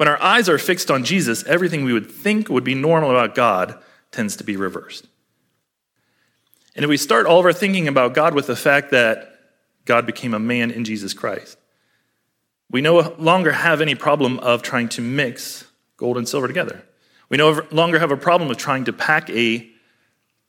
When 0.00 0.08
our 0.08 0.22
eyes 0.22 0.48
are 0.48 0.56
fixed 0.56 0.90
on 0.90 1.04
Jesus, 1.04 1.44
everything 1.44 1.84
we 1.84 1.92
would 1.92 2.10
think 2.10 2.48
would 2.48 2.64
be 2.64 2.74
normal 2.74 3.10
about 3.10 3.34
God 3.34 3.78
tends 4.10 4.34
to 4.36 4.44
be 4.44 4.56
reversed. 4.56 5.06
And 6.74 6.82
if 6.82 6.88
we 6.88 6.96
start 6.96 7.26
all 7.26 7.38
of 7.38 7.44
our 7.44 7.52
thinking 7.52 7.86
about 7.86 8.14
God 8.14 8.32
with 8.32 8.46
the 8.46 8.56
fact 8.56 8.92
that 8.92 9.38
God 9.84 10.06
became 10.06 10.32
a 10.32 10.38
man 10.38 10.70
in 10.70 10.84
Jesus 10.84 11.12
Christ, 11.12 11.58
we 12.70 12.80
no 12.80 13.14
longer 13.18 13.52
have 13.52 13.82
any 13.82 13.94
problem 13.94 14.38
of 14.38 14.62
trying 14.62 14.88
to 14.88 15.02
mix 15.02 15.66
gold 15.98 16.16
and 16.16 16.26
silver 16.26 16.46
together. 16.46 16.82
We 17.28 17.36
no 17.36 17.60
longer 17.70 17.98
have 17.98 18.10
a 18.10 18.16
problem 18.16 18.50
of 18.50 18.56
trying 18.56 18.86
to 18.86 18.94
pack 18.94 19.28
a 19.28 19.70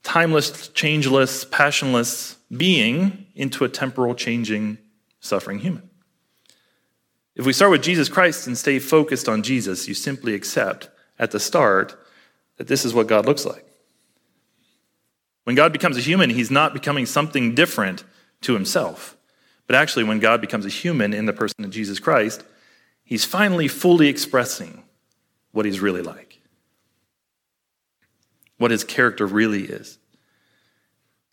timeless, 0.02 0.68
changeless, 0.68 1.44
passionless 1.44 2.38
being 2.56 3.26
into 3.34 3.66
a 3.66 3.68
temporal, 3.68 4.14
changing, 4.14 4.78
suffering 5.20 5.58
human. 5.58 5.90
If 7.34 7.46
we 7.46 7.52
start 7.52 7.70
with 7.70 7.82
Jesus 7.82 8.08
Christ 8.08 8.46
and 8.46 8.58
stay 8.58 8.78
focused 8.78 9.28
on 9.28 9.42
Jesus, 9.42 9.88
you 9.88 9.94
simply 9.94 10.34
accept 10.34 10.90
at 11.18 11.30
the 11.30 11.40
start 11.40 11.96
that 12.58 12.68
this 12.68 12.84
is 12.84 12.92
what 12.92 13.06
God 13.06 13.24
looks 13.24 13.46
like. 13.46 13.64
When 15.44 15.56
God 15.56 15.72
becomes 15.72 15.96
a 15.96 16.00
human, 16.00 16.30
he's 16.30 16.50
not 16.50 16.74
becoming 16.74 17.06
something 17.06 17.54
different 17.54 18.04
to 18.42 18.54
himself. 18.54 19.16
But 19.66 19.76
actually, 19.76 20.04
when 20.04 20.20
God 20.20 20.40
becomes 20.40 20.66
a 20.66 20.70
human 20.70 21.14
in 21.14 21.26
the 21.26 21.32
person 21.32 21.64
of 21.64 21.70
Jesus 21.70 21.98
Christ, 21.98 22.44
he's 23.04 23.24
finally 23.24 23.68
fully 23.68 24.08
expressing 24.08 24.82
what 25.52 25.66
he's 25.66 25.80
really 25.80 26.02
like, 26.02 26.40
what 28.58 28.70
his 28.70 28.84
character 28.84 29.26
really 29.26 29.64
is. 29.64 29.98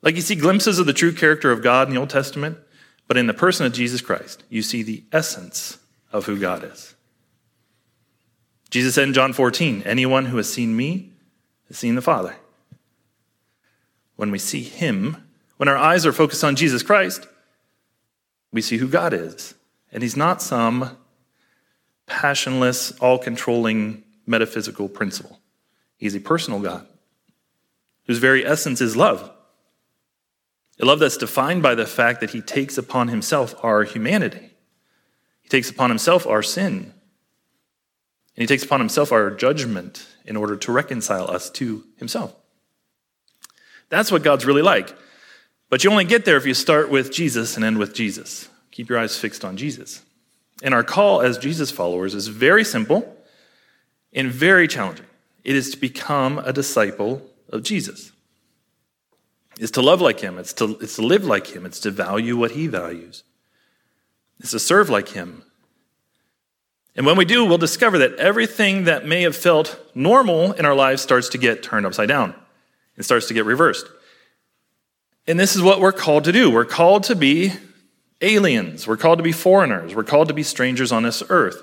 Like 0.01 0.15
you 0.15 0.21
see 0.21 0.35
glimpses 0.35 0.79
of 0.79 0.85
the 0.85 0.93
true 0.93 1.11
character 1.11 1.51
of 1.51 1.61
God 1.61 1.87
in 1.87 1.93
the 1.93 1.99
Old 1.99 2.09
Testament, 2.09 2.57
but 3.07 3.17
in 3.17 3.27
the 3.27 3.33
person 3.33 3.65
of 3.65 3.73
Jesus 3.73 4.01
Christ, 4.01 4.43
you 4.49 4.61
see 4.61 4.81
the 4.81 5.03
essence 5.11 5.77
of 6.11 6.25
who 6.25 6.39
God 6.39 6.63
is. 6.63 6.95
Jesus 8.69 8.95
said 8.95 9.07
in 9.07 9.13
John 9.13 9.33
14, 9.33 9.83
Anyone 9.83 10.25
who 10.25 10.37
has 10.37 10.51
seen 10.51 10.75
me 10.75 11.11
has 11.67 11.77
seen 11.77 11.95
the 11.95 12.01
Father. 12.01 12.35
When 14.15 14.31
we 14.31 14.39
see 14.39 14.63
him, 14.63 15.17
when 15.57 15.69
our 15.69 15.77
eyes 15.77 16.05
are 16.05 16.13
focused 16.13 16.43
on 16.43 16.55
Jesus 16.55 16.83
Christ, 16.83 17.27
we 18.51 18.61
see 18.61 18.77
who 18.77 18.87
God 18.87 19.13
is. 19.13 19.55
And 19.91 20.03
he's 20.03 20.17
not 20.17 20.41
some 20.41 20.97
passionless, 22.05 22.91
all 22.99 23.17
controlling 23.17 24.03
metaphysical 24.25 24.89
principle. 24.89 25.39
He's 25.97 26.15
a 26.15 26.19
personal 26.19 26.59
God 26.59 26.87
whose 28.05 28.17
very 28.17 28.45
essence 28.45 28.81
is 28.81 28.95
love. 28.95 29.31
A 30.79 30.85
love 30.85 30.99
that's 30.99 31.17
defined 31.17 31.61
by 31.61 31.75
the 31.75 31.85
fact 31.85 32.21
that 32.21 32.31
he 32.31 32.41
takes 32.41 32.77
upon 32.77 33.09
himself 33.09 33.53
our 33.63 33.83
humanity, 33.83 34.48
he 35.49 35.57
takes 35.57 35.71
upon 35.71 35.89
himself 35.89 36.27
our 36.27 36.43
sin, 36.43 36.75
and 36.75 36.93
he 38.35 38.45
takes 38.45 38.63
upon 38.63 38.79
himself 38.79 39.11
our 39.11 39.31
judgment 39.31 40.07
in 40.25 40.37
order 40.37 40.55
to 40.55 40.71
reconcile 40.71 41.29
us 41.29 41.49
to 41.49 41.83
himself. 41.97 42.35
That's 43.89 44.11
what 44.11 44.21
God's 44.21 44.45
really 44.45 44.61
like. 44.61 44.95
But 45.71 45.83
you 45.83 45.89
only 45.89 46.05
get 46.05 46.23
there 46.23 46.37
if 46.37 46.45
you 46.45 46.53
start 46.53 46.91
with 46.91 47.11
Jesus 47.11 47.55
and 47.55 47.65
end 47.65 47.79
with 47.79 47.95
Jesus. 47.95 48.47
Keep 48.69 48.89
your 48.89 48.99
eyes 48.99 49.17
fixed 49.17 49.43
on 49.43 49.57
Jesus. 49.57 50.03
And 50.61 50.75
our 50.75 50.83
call 50.83 51.21
as 51.21 51.39
Jesus 51.39 51.71
followers 51.71 52.13
is 52.13 52.27
very 52.27 52.63
simple 52.63 53.17
and 54.13 54.29
very 54.31 54.67
challenging. 54.67 55.07
It 55.43 55.55
is 55.55 55.71
to 55.71 55.77
become 55.77 56.37
a 56.37 56.53
disciple 56.53 57.27
of 57.49 57.63
Jesus. 57.63 58.11
It's 59.59 59.71
to 59.71 59.81
love 59.81 59.99
like 59.99 60.19
him, 60.19 60.37
it's 60.37 60.53
to, 60.53 60.77
it's 60.79 60.95
to 60.97 61.01
live 61.01 61.25
like 61.25 61.47
him, 61.47 61.65
it's 61.65 61.79
to 61.79 61.91
value 61.91 62.37
what 62.37 62.51
he 62.51 62.67
values, 62.67 63.23
it's 64.39 64.51
to 64.51 64.59
serve 64.59 64.89
like 64.89 65.09
him. 65.09 65.43
And 66.95 67.05
when 67.05 67.17
we 67.17 67.25
do, 67.25 67.45
we'll 67.45 67.57
discover 67.57 67.97
that 67.99 68.15
everything 68.15 68.85
that 68.85 69.05
may 69.05 69.21
have 69.21 69.35
felt 69.35 69.79
normal 69.95 70.53
in 70.53 70.65
our 70.65 70.75
lives 70.75 71.01
starts 71.01 71.29
to 71.29 71.37
get 71.37 71.63
turned 71.63 71.85
upside 71.85 72.09
down. 72.09 72.35
It 72.97 73.03
starts 73.03 73.27
to 73.27 73.33
get 73.33 73.45
reversed. 73.45 73.85
And 75.27 75.39
this 75.39 75.55
is 75.55 75.61
what 75.61 75.79
we're 75.79 75.91
called 75.91 76.25
to 76.25 76.31
do. 76.31 76.49
We're 76.49 76.65
called 76.65 77.03
to 77.03 77.15
be 77.15 77.53
aliens. 78.21 78.87
We're 78.87 78.97
called 78.97 79.19
to 79.19 79.23
be 79.23 79.31
foreigners. 79.31 79.95
We're 79.95 80.03
called 80.03 80.27
to 80.27 80.33
be 80.33 80.43
strangers 80.43 80.91
on 80.91 81.03
this 81.03 81.23
earth. 81.29 81.61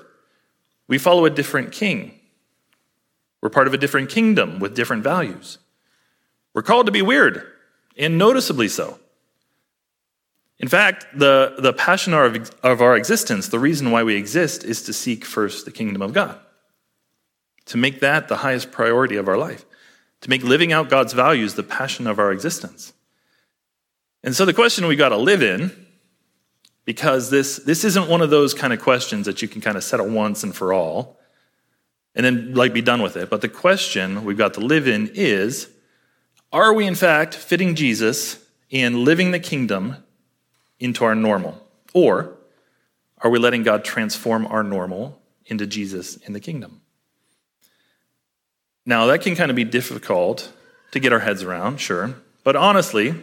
We 0.87 0.97
follow 0.97 1.25
a 1.25 1.29
different 1.29 1.71
king. 1.71 2.17
We're 3.41 3.49
part 3.49 3.67
of 3.67 3.73
a 3.73 3.77
different 3.77 4.09
kingdom 4.09 4.59
with 4.59 4.75
different 4.75 5.03
values. 5.03 5.59
We're 6.53 6.63
called 6.63 6.87
to 6.87 6.91
be 6.91 7.01
weird, 7.01 7.43
and 7.97 8.17
noticeably 8.17 8.67
so. 8.67 8.99
In 10.59 10.67
fact, 10.67 11.05
the, 11.13 11.55
the 11.59 11.73
passion 11.73 12.13
of, 12.13 12.51
of 12.63 12.81
our 12.81 12.95
existence, 12.95 13.47
the 13.49 13.59
reason 13.59 13.91
why 13.91 14.03
we 14.03 14.15
exist, 14.15 14.63
is 14.63 14.81
to 14.83 14.93
seek 14.93 15.23
first 15.23 15.65
the 15.65 15.71
kingdom 15.71 16.01
of 16.01 16.13
God, 16.13 16.39
to 17.65 17.77
make 17.77 17.99
that 17.99 18.27
the 18.27 18.37
highest 18.37 18.71
priority 18.71 19.17
of 19.17 19.27
our 19.27 19.37
life, 19.37 19.65
to 20.21 20.29
make 20.29 20.43
living 20.43 20.71
out 20.71 20.89
God's 20.89 21.13
values 21.13 21.53
the 21.53 21.63
passion 21.63 22.07
of 22.07 22.17
our 22.17 22.31
existence. 22.31 22.93
And 24.23 24.35
so 24.35 24.45
the 24.45 24.53
question 24.53 24.87
we 24.87 24.95
got 24.95 25.09
to 25.09 25.17
live 25.17 25.43
in, 25.43 25.85
because 26.85 27.29
this, 27.29 27.57
this 27.57 27.83
isn't 27.83 28.09
one 28.09 28.21
of 28.21 28.29
those 28.29 28.53
kind 28.53 28.73
of 28.73 28.81
questions 28.81 29.25
that 29.25 29.41
you 29.41 29.47
can 29.47 29.61
kind 29.61 29.77
of 29.77 29.83
settle 29.83 30.09
once 30.09 30.43
and 30.43 30.55
for 30.55 30.73
all 30.73 31.17
and 32.17 32.25
then 32.25 32.55
like 32.55 32.73
be 32.73 32.81
done 32.81 33.01
with 33.01 33.15
it. 33.15 33.29
But 33.29 33.41
the 33.41 33.47
question 33.47 34.25
we've 34.25 34.37
got 34.37 34.55
to 34.55 34.59
live 34.59 34.87
in 34.87 35.11
is 35.13 35.69
are 36.51 36.73
we 36.73 36.87
in 36.87 36.95
fact 36.95 37.35
fitting 37.35 37.75
Jesus 37.75 38.43
and 38.71 38.99
living 38.99 39.31
the 39.31 39.39
kingdom 39.39 39.97
into 40.79 41.03
our 41.03 41.15
normal? 41.15 41.61
Or 41.93 42.35
are 43.19 43.29
we 43.29 43.39
letting 43.39 43.63
God 43.63 43.83
transform 43.83 44.45
our 44.47 44.63
normal 44.63 45.19
into 45.45 45.65
Jesus 45.65 46.17
in 46.17 46.33
the 46.33 46.39
kingdom? 46.39 46.81
Now, 48.85 49.07
that 49.07 49.21
can 49.21 49.35
kind 49.35 49.49
of 49.49 49.55
be 49.55 49.63
difficult 49.63 50.51
to 50.91 50.99
get 50.99 51.11
our 51.11 51.19
heads 51.19 51.43
around, 51.43 51.79
sure. 51.79 52.15
But 52.43 52.55
honestly, 52.55 53.15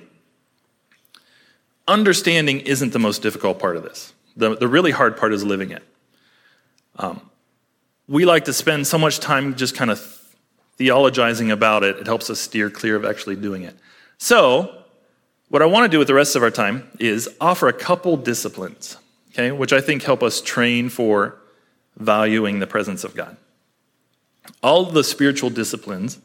understanding 1.88 2.60
isn't 2.60 2.92
the 2.92 2.98
most 2.98 3.22
difficult 3.22 3.58
part 3.58 3.76
of 3.76 3.82
this. 3.82 4.12
The, 4.36 4.56
the 4.56 4.68
really 4.68 4.90
hard 4.90 5.16
part 5.16 5.32
is 5.32 5.44
living 5.44 5.70
it. 5.70 5.82
Um, 6.96 7.30
we 8.06 8.24
like 8.24 8.44
to 8.44 8.52
spend 8.52 8.86
so 8.86 8.98
much 8.98 9.20
time 9.20 9.54
just 9.54 9.74
kind 9.74 9.90
of 9.90 9.98
theologizing 10.78 11.52
about 11.52 11.84
it, 11.84 11.96
it 11.96 12.06
helps 12.06 12.28
us 12.30 12.40
steer 12.40 12.68
clear 12.68 12.96
of 12.96 13.04
actually 13.04 13.36
doing 13.36 13.62
it. 13.62 13.76
So, 14.18 14.83
what 15.48 15.62
I 15.62 15.66
want 15.66 15.84
to 15.84 15.94
do 15.94 15.98
with 15.98 16.08
the 16.08 16.14
rest 16.14 16.36
of 16.36 16.42
our 16.42 16.50
time 16.50 16.88
is 16.98 17.28
offer 17.40 17.68
a 17.68 17.72
couple 17.72 18.16
disciplines, 18.16 18.96
okay, 19.32 19.52
which 19.52 19.72
I 19.72 19.80
think 19.80 20.02
help 20.02 20.22
us 20.22 20.40
train 20.40 20.88
for 20.88 21.38
valuing 21.96 22.58
the 22.58 22.66
presence 22.66 23.04
of 23.04 23.14
God. 23.14 23.36
All 24.62 24.84
the 24.86 25.04
spiritual 25.04 25.50
disciplines 25.50 26.18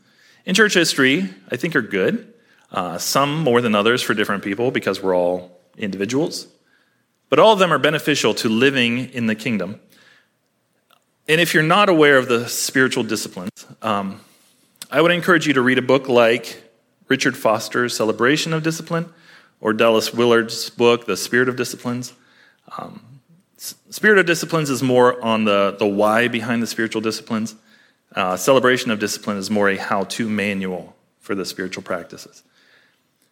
in 0.45 0.55
church 0.55 0.73
history, 0.73 1.29
I 1.51 1.57
think, 1.57 1.75
are 1.75 1.81
good. 1.81 2.33
Uh, 2.71 2.97
some 2.97 3.39
more 3.43 3.61
than 3.61 3.73
others 3.75 4.01
for 4.01 4.13
different 4.13 4.43
people 4.43 4.71
because 4.71 5.01
we're 5.01 5.15
all 5.15 5.59
individuals. 5.77 6.47
But 7.29 7.39
all 7.39 7.53
of 7.53 7.59
them 7.59 7.73
are 7.73 7.79
beneficial 7.79 8.33
to 8.35 8.49
living 8.49 9.09
in 9.09 9.27
the 9.27 9.35
kingdom. 9.35 9.79
And 11.27 11.39
if 11.39 11.53
you're 11.53 11.63
not 11.63 11.89
aware 11.89 12.17
of 12.17 12.27
the 12.27 12.47
spiritual 12.47 13.03
disciplines, 13.03 13.65
um, 13.81 14.21
I 14.91 15.01
would 15.01 15.11
encourage 15.11 15.45
you 15.45 15.53
to 15.53 15.61
read 15.61 15.77
a 15.77 15.83
book 15.83 16.09
like 16.09 16.63
Richard 17.09 17.35
Foster's 17.35 17.95
Celebration 17.95 18.53
of 18.53 18.63
Discipline 18.63 19.11
or 19.59 19.73
Dallas 19.73 20.13
Willard's 20.13 20.69
book, 20.69 21.05
The 21.05 21.17
Spirit 21.17 21.49
of 21.49 21.55
Disciplines. 21.55 22.13
Um, 22.77 23.01
Spirit 23.57 24.19
of 24.19 24.25
Disciplines 24.25 24.69
is 24.69 24.81
more 24.81 25.21
on 25.21 25.43
the, 25.43 25.75
the 25.77 25.87
why 25.87 26.27
behind 26.27 26.61
the 26.61 26.67
spiritual 26.67 27.01
disciplines. 27.01 27.55
Uh, 28.15 28.37
Celebration 28.37 28.91
of 28.91 28.99
Discipline 28.99 29.37
is 29.37 29.49
more 29.49 29.69
a 29.69 29.77
how 29.77 30.03
to 30.05 30.29
manual 30.29 30.95
for 31.19 31.35
the 31.35 31.45
spiritual 31.45 31.83
practices. 31.83 32.43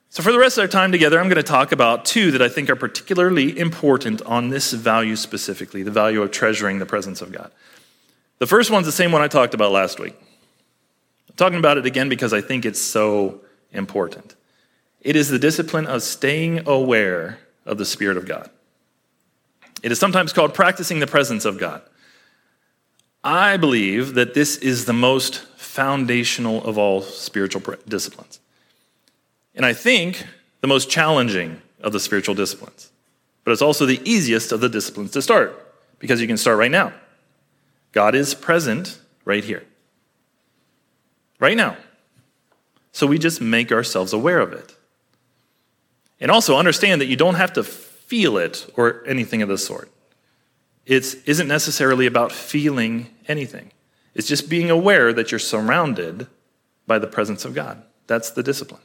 So, 0.10 0.24
for 0.24 0.31
the 0.31 0.39
rest 0.39 0.57
of 0.57 0.63
our 0.63 0.67
time 0.67 0.91
together, 0.91 1.19
I'm 1.19 1.27
going 1.27 1.36
to 1.36 1.43
talk 1.43 1.72
about 1.72 2.05
two 2.05 2.31
that 2.31 2.41
I 2.41 2.50
think 2.50 2.69
are 2.69 2.75
particularly 2.75 3.57
important 3.57 4.22
on 4.24 4.50
this 4.50 4.72
value 4.72 5.15
specifically 5.15 5.84
the 5.84 5.91
value 5.91 6.22
of 6.22 6.31
treasuring 6.31 6.79
the 6.79 6.86
presence 6.86 7.22
of 7.22 7.31
God. 7.31 7.51
The 8.39 8.48
first 8.48 8.72
one's 8.72 8.86
the 8.86 8.91
same 8.91 9.12
one 9.12 9.22
I 9.22 9.27
talked 9.27 9.53
about 9.53 9.72
last 9.72 10.00
week. 10.00 10.15
I'm 11.29 11.36
talking 11.36 11.60
about 11.60 11.77
it 11.77 11.86
again 11.86 12.10
because 12.10 12.34
I 12.34 12.41
think 12.41 12.65
it's 12.65 12.79
so 12.79 13.41
important. 13.72 14.36
It 15.02 15.16
is 15.16 15.30
the 15.30 15.40
discipline 15.40 15.86
of 15.86 16.04
staying 16.04 16.68
aware 16.68 17.40
of 17.66 17.78
the 17.78 17.86
Spirit 17.86 18.18
of 18.18 18.26
God. 18.26 18.50
It 19.84 19.92
is 19.92 20.00
sometimes 20.00 20.34
called 20.34 20.54
practicing 20.54 21.00
the 21.00 21.08
presence 21.08 21.46
of 21.46 21.60
God. 21.60 21.82
I 23.24 23.58
believe 23.58 24.14
that 24.16 24.34
this 24.34 24.58
is 24.58 24.86
the 24.86 24.94
most 24.94 25.40
foundational 25.58 26.64
of 26.64 26.78
all 26.78 27.02
spiritual 27.02 27.76
disciplines. 27.88 28.40
And 29.54 29.66
I 29.66 29.74
think 29.74 30.26
the 30.62 30.68
most 30.68 30.90
challenging 30.90 31.62
of 31.82 31.92
the 31.94 32.00
spiritual 32.00 32.36
disciplines. 32.36 32.92
But 33.44 33.52
it's 33.52 33.62
also 33.62 33.86
the 33.86 34.02
easiest 34.04 34.52
of 34.52 34.60
the 34.60 34.70
disciplines 34.70 35.12
to 35.12 35.22
start 35.22 35.74
because 36.00 36.22
you 36.22 36.28
can 36.28 36.38
start 36.38 36.58
right 36.58 36.72
now. 36.72 36.94
God 37.92 38.16
is 38.16 38.34
present 38.34 39.00
right 39.25 39.44
here, 39.44 39.64
right 41.40 41.58
now. 41.58 41.77
So 42.98 43.05
we 43.05 43.20
just 43.20 43.42
make 43.42 43.72
ourselves 43.72 44.12
aware 44.12 44.40
of 44.40 44.53
it. 44.53 44.75
And 46.20 46.31
also 46.31 46.57
understand 46.57 47.00
that 47.00 47.05
you 47.05 47.16
don't 47.16 47.36
have 47.36 47.53
to 47.53 47.64
feel 47.64 48.40
it 48.40 48.68
or 48.75 49.03
anything 49.05 49.44
of 49.44 49.50
the 49.50 49.57
sort. 49.60 49.92
It 50.83 51.14
isn't 51.27 51.48
necessarily 51.48 52.07
about 52.07 52.31
feeling 52.31 53.12
anything, 53.27 53.72
it's 54.16 54.27
just 54.27 54.50
being 54.50 54.72
aware 54.72 55.14
that 55.14 55.31
you're 55.31 55.38
surrounded 55.38 56.25
by 56.88 56.98
the 56.98 57.05
presence 57.05 57.46
of 57.46 57.53
God. 57.53 57.83
That's 58.07 58.31
the 58.31 58.42
discipline. 58.42 58.81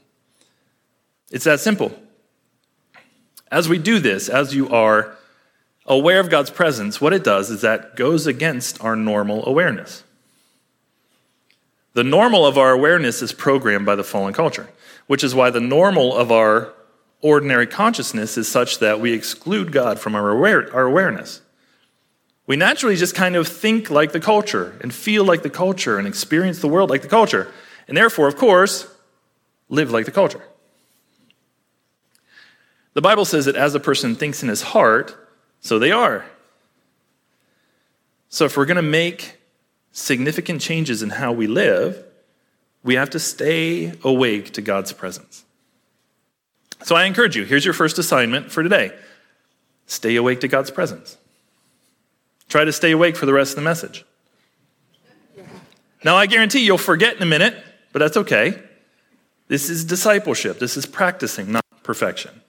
It's 1.31 1.45
that 1.45 1.61
simple. 1.61 1.99
As 3.51 3.67
we 3.67 3.79
do 3.79 3.99
this, 3.99 4.29
as 4.29 4.55
you 4.55 4.69
are 4.69 5.17
aware 5.87 6.21
of 6.21 6.29
God's 6.29 6.51
presence, 6.51 7.01
what 7.01 7.15
it 7.15 7.25
does 7.25 7.49
is 7.49 7.63
that 7.63 7.97
goes 7.97 8.27
against 8.27 8.79
our 8.85 8.95
normal 8.95 9.43
awareness. 9.47 10.05
The 11.95 12.05
normal 12.05 12.47
of 12.47 12.57
our 12.57 12.71
awareness 12.71 13.23
is 13.23 13.33
programmed 13.33 13.87
by 13.87 13.97
the 13.97 14.05
fallen 14.05 14.33
culture, 14.33 14.69
which 15.07 15.23
is 15.23 15.35
why 15.35 15.51
the 15.51 15.61
normal 15.61 16.17
of 16.17 16.33
our 16.33 16.73
ordinary 17.21 17.67
consciousness 17.67 18.37
is 18.37 18.49
such 18.49 18.79
that 18.79 19.01
we 19.01 19.13
exclude 19.13 19.73
God 19.73 19.99
from 20.01 20.15
our, 20.15 20.31
aware, 20.31 20.75
our 20.75 20.85
awareness. 20.85 21.41
We 22.47 22.57
naturally 22.57 22.97
just 22.97 23.15
kind 23.15 23.37
of 23.37 23.47
think 23.47 23.91
like 23.91 24.13
the 24.13 24.21
culture 24.21 24.77
and 24.81 24.93
feel 24.93 25.25
like 25.25 25.43
the 25.43 25.51
culture 25.51 25.99
and 25.99 26.09
experience 26.09 26.59
the 26.61 26.69
world 26.69 26.91
like 26.91 27.03
the 27.03 27.09
culture, 27.09 27.53
and 27.87 27.97
therefore, 27.97 28.27
of 28.27 28.37
course, 28.37 28.89
live 29.69 29.91
like 29.91 30.07
the 30.07 30.11
culture. 30.11 30.43
The 32.95 33.03
Bible 33.03 33.25
says 33.25 33.45
that 33.47 33.57
as 33.57 33.75
a 33.75 33.81
person 33.81 34.17
thinks 34.17 34.43
in 34.43 34.49
his 34.49 34.63
heart, 34.63 35.17
so 35.61 35.79
they 35.79 35.93
are. 35.93 36.25
So 38.29 38.45
if 38.47 38.57
we're 38.57 38.67
going 38.67 38.77
to 38.77 38.83
make 38.83 39.39
significant 39.93 40.61
changes 40.61 41.03
in 41.03 41.11
how 41.11 41.33
we 41.33 41.47
live, 41.47 42.03
we 42.83 42.95
have 42.95 43.11
to 43.11 43.19
stay 43.19 43.93
awake 44.03 44.53
to 44.55 44.63
God's 44.63 44.93
presence. 44.93 45.45
So 46.83 46.97
I 46.97 47.05
encourage 47.05 47.37
you 47.37 47.45
here's 47.45 47.65
your 47.65 47.75
first 47.75 47.99
assignment 47.99 48.51
for 48.51 48.63
today 48.63 48.93
stay 49.87 50.17
awake 50.17 50.41
to 50.41 50.49
God's 50.49 50.71
presence. 50.71 51.17
Try 52.49 52.65
to 52.65 52.73
stay 52.73 52.91
awake 52.91 53.17
for 53.17 53.27
the 53.27 53.33
rest 53.33 53.53
of 53.53 53.57
the 53.57 53.63
message. 53.63 54.05
Now, 56.05 56.17
I 56.17 56.27
guarantee 56.27 56.65
you'll 56.65 56.79
forget 56.79 57.17
in 57.17 57.23
a 57.23 57.27
minute, 57.27 57.57
but 57.93 58.01
that's 58.01 58.17
okay. 58.17 58.61
This 59.49 59.71
is 59.71 59.85
discipleship, 59.85 60.59
this 60.59 60.77
is 60.77 60.87
practicing, 60.87 61.53
not 61.53 61.65
perfection. 61.83 62.43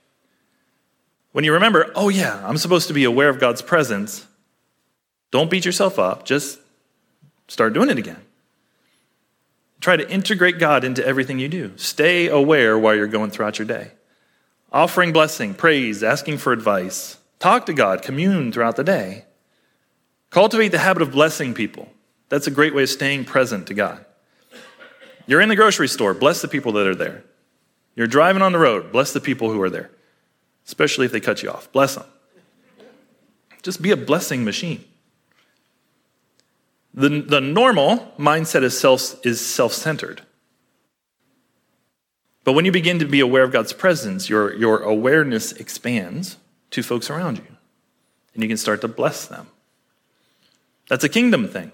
When 1.34 1.44
you 1.44 1.54
remember, 1.54 1.92
oh 1.96 2.10
yeah, 2.10 2.42
I'm 2.48 2.58
supposed 2.58 2.88
to 2.88 2.94
be 2.94 3.04
aware 3.04 3.30
of 3.30 3.40
God's 3.40 3.62
presence, 3.62 4.26
don't 5.32 5.50
beat 5.50 5.66
yourself 5.66 6.00
up. 6.00 6.26
Just 6.26 6.60
start 7.48 7.74
doing 7.74 7.90
it 7.90 7.98
again. 7.98 8.22
Try 9.80 9.98
to 9.98 10.10
integrate 10.10 10.60
God 10.60 10.84
into 10.84 11.06
everything 11.06 11.40
you 11.40 11.50
do. 11.50 11.74
Stay 11.76 12.28
aware 12.28 12.78
while 12.80 12.96
you're 12.96 13.08
going 13.08 13.32
throughout 13.32 13.60
your 13.60 13.68
day. 13.68 13.92
Offering 14.72 15.12
blessing, 15.12 15.54
praise, 15.54 16.04
asking 16.04 16.38
for 16.38 16.54
advice. 16.54 17.18
Talk 17.40 17.66
to 17.66 17.74
God, 17.74 18.02
commune 18.02 18.52
throughout 18.52 18.76
the 18.76 18.84
day. 18.84 19.26
Cultivate 20.30 20.70
the 20.70 20.80
habit 20.80 21.02
of 21.02 21.12
blessing 21.12 21.54
people. 21.54 21.90
That's 22.30 22.48
a 22.48 22.52
great 22.52 22.74
way 22.74 22.84
of 22.84 22.90
staying 22.90 23.26
present 23.26 23.68
to 23.68 23.74
God. 23.74 24.06
You're 25.28 25.42
in 25.42 25.50
the 25.50 25.56
grocery 25.56 25.88
store, 25.88 26.14
bless 26.14 26.42
the 26.42 26.48
people 26.48 26.72
that 26.74 26.88
are 26.88 26.96
there. 26.96 27.24
You're 27.96 28.08
driving 28.08 28.42
on 28.42 28.54
the 28.54 28.60
road, 28.60 28.92
bless 28.92 29.14
the 29.14 29.22
people 29.22 29.52
who 29.52 29.62
are 29.62 29.70
there 29.70 29.92
especially 30.66 31.06
if 31.06 31.12
they 31.12 31.20
cut 31.20 31.44
you 31.44 31.50
off. 31.50 31.72
Bless 31.72 31.96
them. 31.96 32.06
Just 33.62 33.82
be 33.82 33.92
a 33.92 33.98
blessing 33.98 34.44
machine. 34.44 34.84
The, 36.94 37.22
the 37.22 37.42
normal 37.42 38.14
mindset 38.20 38.64
is 38.64 38.80
self, 38.80 39.26
is 39.26 39.44
self-centered. 39.44 40.22
But 42.44 42.54
when 42.54 42.66
you 42.66 42.72
begin 42.72 43.00
to 43.00 43.06
be 43.06 43.20
aware 43.20 43.44
of 43.44 43.52
God's 43.52 43.74
presence, 43.74 44.30
your, 44.30 44.54
your 44.56 44.82
awareness 44.82 45.54
expands 45.54 46.38
to 46.72 46.84
folks 46.84 47.10
around 47.10 47.38
you. 47.38 47.58
And 48.34 48.44
you 48.44 48.50
can 48.50 48.58
start 48.58 48.82
to 48.82 48.88
bless 48.88 49.26
them. 49.26 49.48
That's 50.90 51.04
a 51.04 51.10
kingdom 51.10 51.48
thing. 51.48 51.72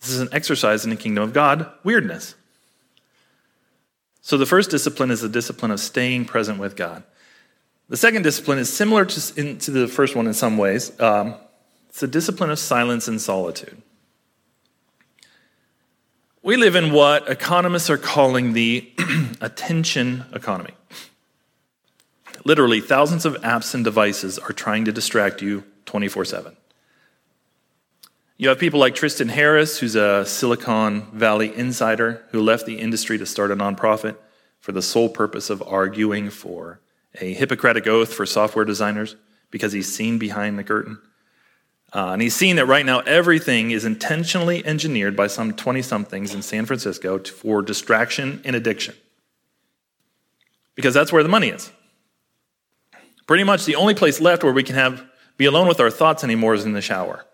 This 0.00 0.10
is 0.10 0.20
an 0.20 0.28
exercise 0.32 0.84
in 0.84 0.90
the 0.90 0.96
kingdom 0.96 1.24
of 1.24 1.32
God, 1.32 1.70
weirdness. 1.82 2.34
So 4.20 4.38
the 4.38 4.46
first 4.46 4.70
discipline 4.70 5.10
is 5.10 5.20
the 5.20 5.28
discipline 5.28 5.70
of 5.70 5.80
staying 5.80 6.26
present 6.26 6.58
with 6.58 6.76
God. 6.76 7.02
The 7.88 7.96
second 7.96 8.22
discipline 8.22 8.58
is 8.58 8.72
similar 8.72 9.04
to, 9.04 9.40
in, 9.40 9.58
to 9.58 9.70
the 9.70 9.88
first 9.88 10.14
one 10.14 10.26
in 10.26 10.34
some 10.34 10.56
ways. 10.56 10.98
Um, 11.00 11.34
it's 11.92 12.02
a 12.02 12.08
discipline 12.08 12.48
of 12.48 12.58
silence 12.58 13.06
and 13.06 13.20
solitude. 13.20 13.82
We 16.42 16.56
live 16.56 16.74
in 16.74 16.90
what 16.90 17.28
economists 17.28 17.90
are 17.90 17.98
calling 17.98 18.54
the 18.54 18.90
attention 19.42 20.24
economy. 20.32 20.72
Literally, 22.46 22.80
thousands 22.80 23.26
of 23.26 23.34
apps 23.42 23.74
and 23.74 23.84
devices 23.84 24.38
are 24.38 24.54
trying 24.54 24.86
to 24.86 24.92
distract 24.92 25.42
you 25.42 25.64
24 25.84 26.24
7. 26.24 26.56
You 28.38 28.48
have 28.48 28.58
people 28.58 28.80
like 28.80 28.94
Tristan 28.94 29.28
Harris, 29.28 29.78
who's 29.78 29.94
a 29.94 30.24
Silicon 30.24 31.02
Valley 31.12 31.54
insider 31.54 32.24
who 32.30 32.40
left 32.40 32.64
the 32.64 32.78
industry 32.78 33.18
to 33.18 33.26
start 33.26 33.50
a 33.50 33.56
nonprofit 33.56 34.16
for 34.60 34.72
the 34.72 34.80
sole 34.80 35.10
purpose 35.10 35.50
of 35.50 35.62
arguing 35.62 36.30
for 36.30 36.80
a 37.20 37.34
Hippocratic 37.34 37.86
oath 37.86 38.14
for 38.14 38.24
software 38.24 38.64
designers 38.64 39.14
because 39.50 39.74
he's 39.74 39.94
seen 39.94 40.18
behind 40.18 40.58
the 40.58 40.64
curtain. 40.64 40.98
Uh, 41.94 42.12
and 42.12 42.22
he's 42.22 42.34
seen 42.34 42.56
that 42.56 42.66
right 42.66 42.86
now 42.86 43.00
everything 43.00 43.70
is 43.70 43.84
intentionally 43.84 44.64
engineered 44.64 45.14
by 45.14 45.26
some 45.26 45.52
20 45.52 45.82
somethings 45.82 46.34
in 46.34 46.40
San 46.40 46.64
Francisco 46.64 47.18
for 47.18 47.60
distraction 47.60 48.40
and 48.44 48.56
addiction. 48.56 48.94
Because 50.74 50.94
that's 50.94 51.12
where 51.12 51.22
the 51.22 51.28
money 51.28 51.48
is. 51.48 51.70
Pretty 53.26 53.44
much 53.44 53.66
the 53.66 53.76
only 53.76 53.94
place 53.94 54.20
left 54.20 54.42
where 54.42 54.54
we 54.54 54.62
can 54.62 54.74
have 54.74 55.04
be 55.36 55.44
alone 55.44 55.68
with 55.68 55.80
our 55.80 55.90
thoughts 55.90 56.24
anymore 56.24 56.54
is 56.54 56.64
in 56.64 56.72
the 56.72 56.80
shower. 56.80 57.26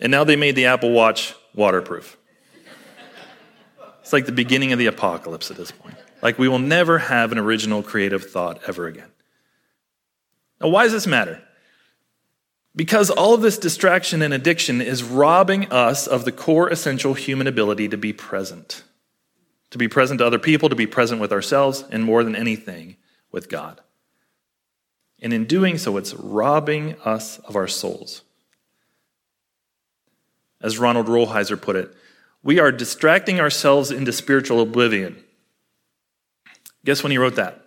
And 0.00 0.10
now 0.10 0.24
they 0.24 0.36
made 0.36 0.56
the 0.56 0.66
Apple 0.66 0.90
Watch 0.90 1.34
waterproof. 1.54 2.16
It's 4.00 4.12
like 4.12 4.26
the 4.26 4.32
beginning 4.32 4.72
of 4.72 4.78
the 4.78 4.86
apocalypse 4.86 5.50
at 5.50 5.56
this 5.56 5.70
point. 5.70 5.94
Like 6.22 6.38
we 6.38 6.48
will 6.48 6.58
never 6.58 6.98
have 6.98 7.32
an 7.32 7.38
original 7.38 7.82
creative 7.82 8.24
thought 8.30 8.60
ever 8.66 8.86
again. 8.86 9.08
Now, 10.60 10.68
why 10.68 10.84
does 10.84 10.92
this 10.92 11.06
matter? 11.06 11.40
Because 12.74 13.10
all 13.10 13.34
of 13.34 13.42
this 13.42 13.58
distraction 13.58 14.22
and 14.22 14.32
addiction 14.32 14.80
is 14.80 15.02
robbing 15.02 15.70
us 15.70 16.06
of 16.06 16.24
the 16.24 16.32
core 16.32 16.68
essential 16.68 17.14
human 17.14 17.46
ability 17.46 17.88
to 17.88 17.98
be 17.98 18.12
present. 18.12 18.82
To 19.70 19.78
be 19.78 19.88
present 19.88 20.18
to 20.18 20.26
other 20.26 20.38
people, 20.38 20.68
to 20.68 20.76
be 20.76 20.86
present 20.86 21.20
with 21.20 21.32
ourselves, 21.32 21.84
and 21.90 22.02
more 22.02 22.24
than 22.24 22.34
anything, 22.34 22.96
with 23.30 23.48
God. 23.48 23.80
And 25.20 25.32
in 25.32 25.44
doing 25.44 25.76
so, 25.78 25.96
it's 25.98 26.14
robbing 26.14 26.96
us 27.04 27.38
of 27.40 27.56
our 27.56 27.68
souls. 27.68 28.22
As 30.60 30.78
Ronald 30.78 31.06
Rolheiser 31.06 31.60
put 31.60 31.76
it, 31.76 31.94
we 32.42 32.58
are 32.58 32.72
distracting 32.72 33.38
ourselves 33.38 33.90
into 33.90 34.12
spiritual 34.12 34.60
oblivion. 34.60 35.22
Guess 36.84 37.02
when 37.02 37.12
he 37.12 37.18
wrote 37.18 37.36
that? 37.36 37.64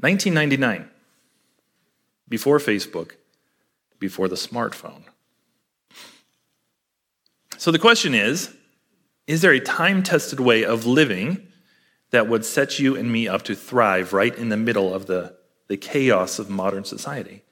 1999 0.00 0.88
before 2.28 2.58
Facebook, 2.58 3.12
before 3.98 4.28
the 4.28 4.36
smartphone. 4.36 5.02
So 7.56 7.70
the 7.70 7.78
question 7.78 8.14
is 8.14 8.54
Is 9.26 9.42
there 9.42 9.52
a 9.52 9.60
time 9.60 10.02
tested 10.02 10.40
way 10.40 10.64
of 10.64 10.86
living 10.86 11.46
that 12.10 12.28
would 12.28 12.44
set 12.44 12.78
you 12.78 12.96
and 12.96 13.12
me 13.12 13.28
up 13.28 13.42
to 13.42 13.54
thrive 13.54 14.12
right 14.12 14.34
in 14.34 14.48
the 14.48 14.56
middle 14.56 14.94
of 14.94 15.06
the, 15.06 15.36
the 15.66 15.76
chaos 15.76 16.38
of 16.38 16.48
modern 16.48 16.84
society? 16.84 17.42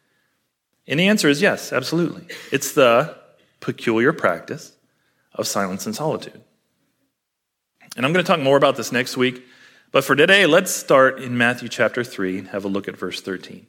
And 0.87 1.01
the 1.01 1.09
answer 1.09 1.29
is 1.29 1.43
yes, 1.43 1.73
absolutely. 1.73 2.27
It's 2.53 2.73
the 2.73 3.17
peculiar 3.61 4.13
practice 4.13 4.77
of 5.35 5.47
silence 5.47 5.85
and 5.87 5.95
solitude. 5.95 6.41
And 7.97 8.07
I'm 8.07 8.13
going 8.13 8.25
to 8.25 8.31
talk 8.31 8.41
more 8.41 8.57
about 8.57 8.77
this 8.77 8.93
next 8.93 9.17
week, 9.17 9.45
but 9.91 10.05
for 10.05 10.15
today, 10.15 10.47
let's 10.47 10.71
start 10.71 11.21
in 11.21 11.37
Matthew 11.37 11.69
chapter 11.69 12.05
3 12.05 12.39
and 12.39 12.49
have 12.49 12.65
a 12.65 12.69
look 12.69 12.89
at 12.89 12.97
verse 12.97 13.21
13. 13.21 13.67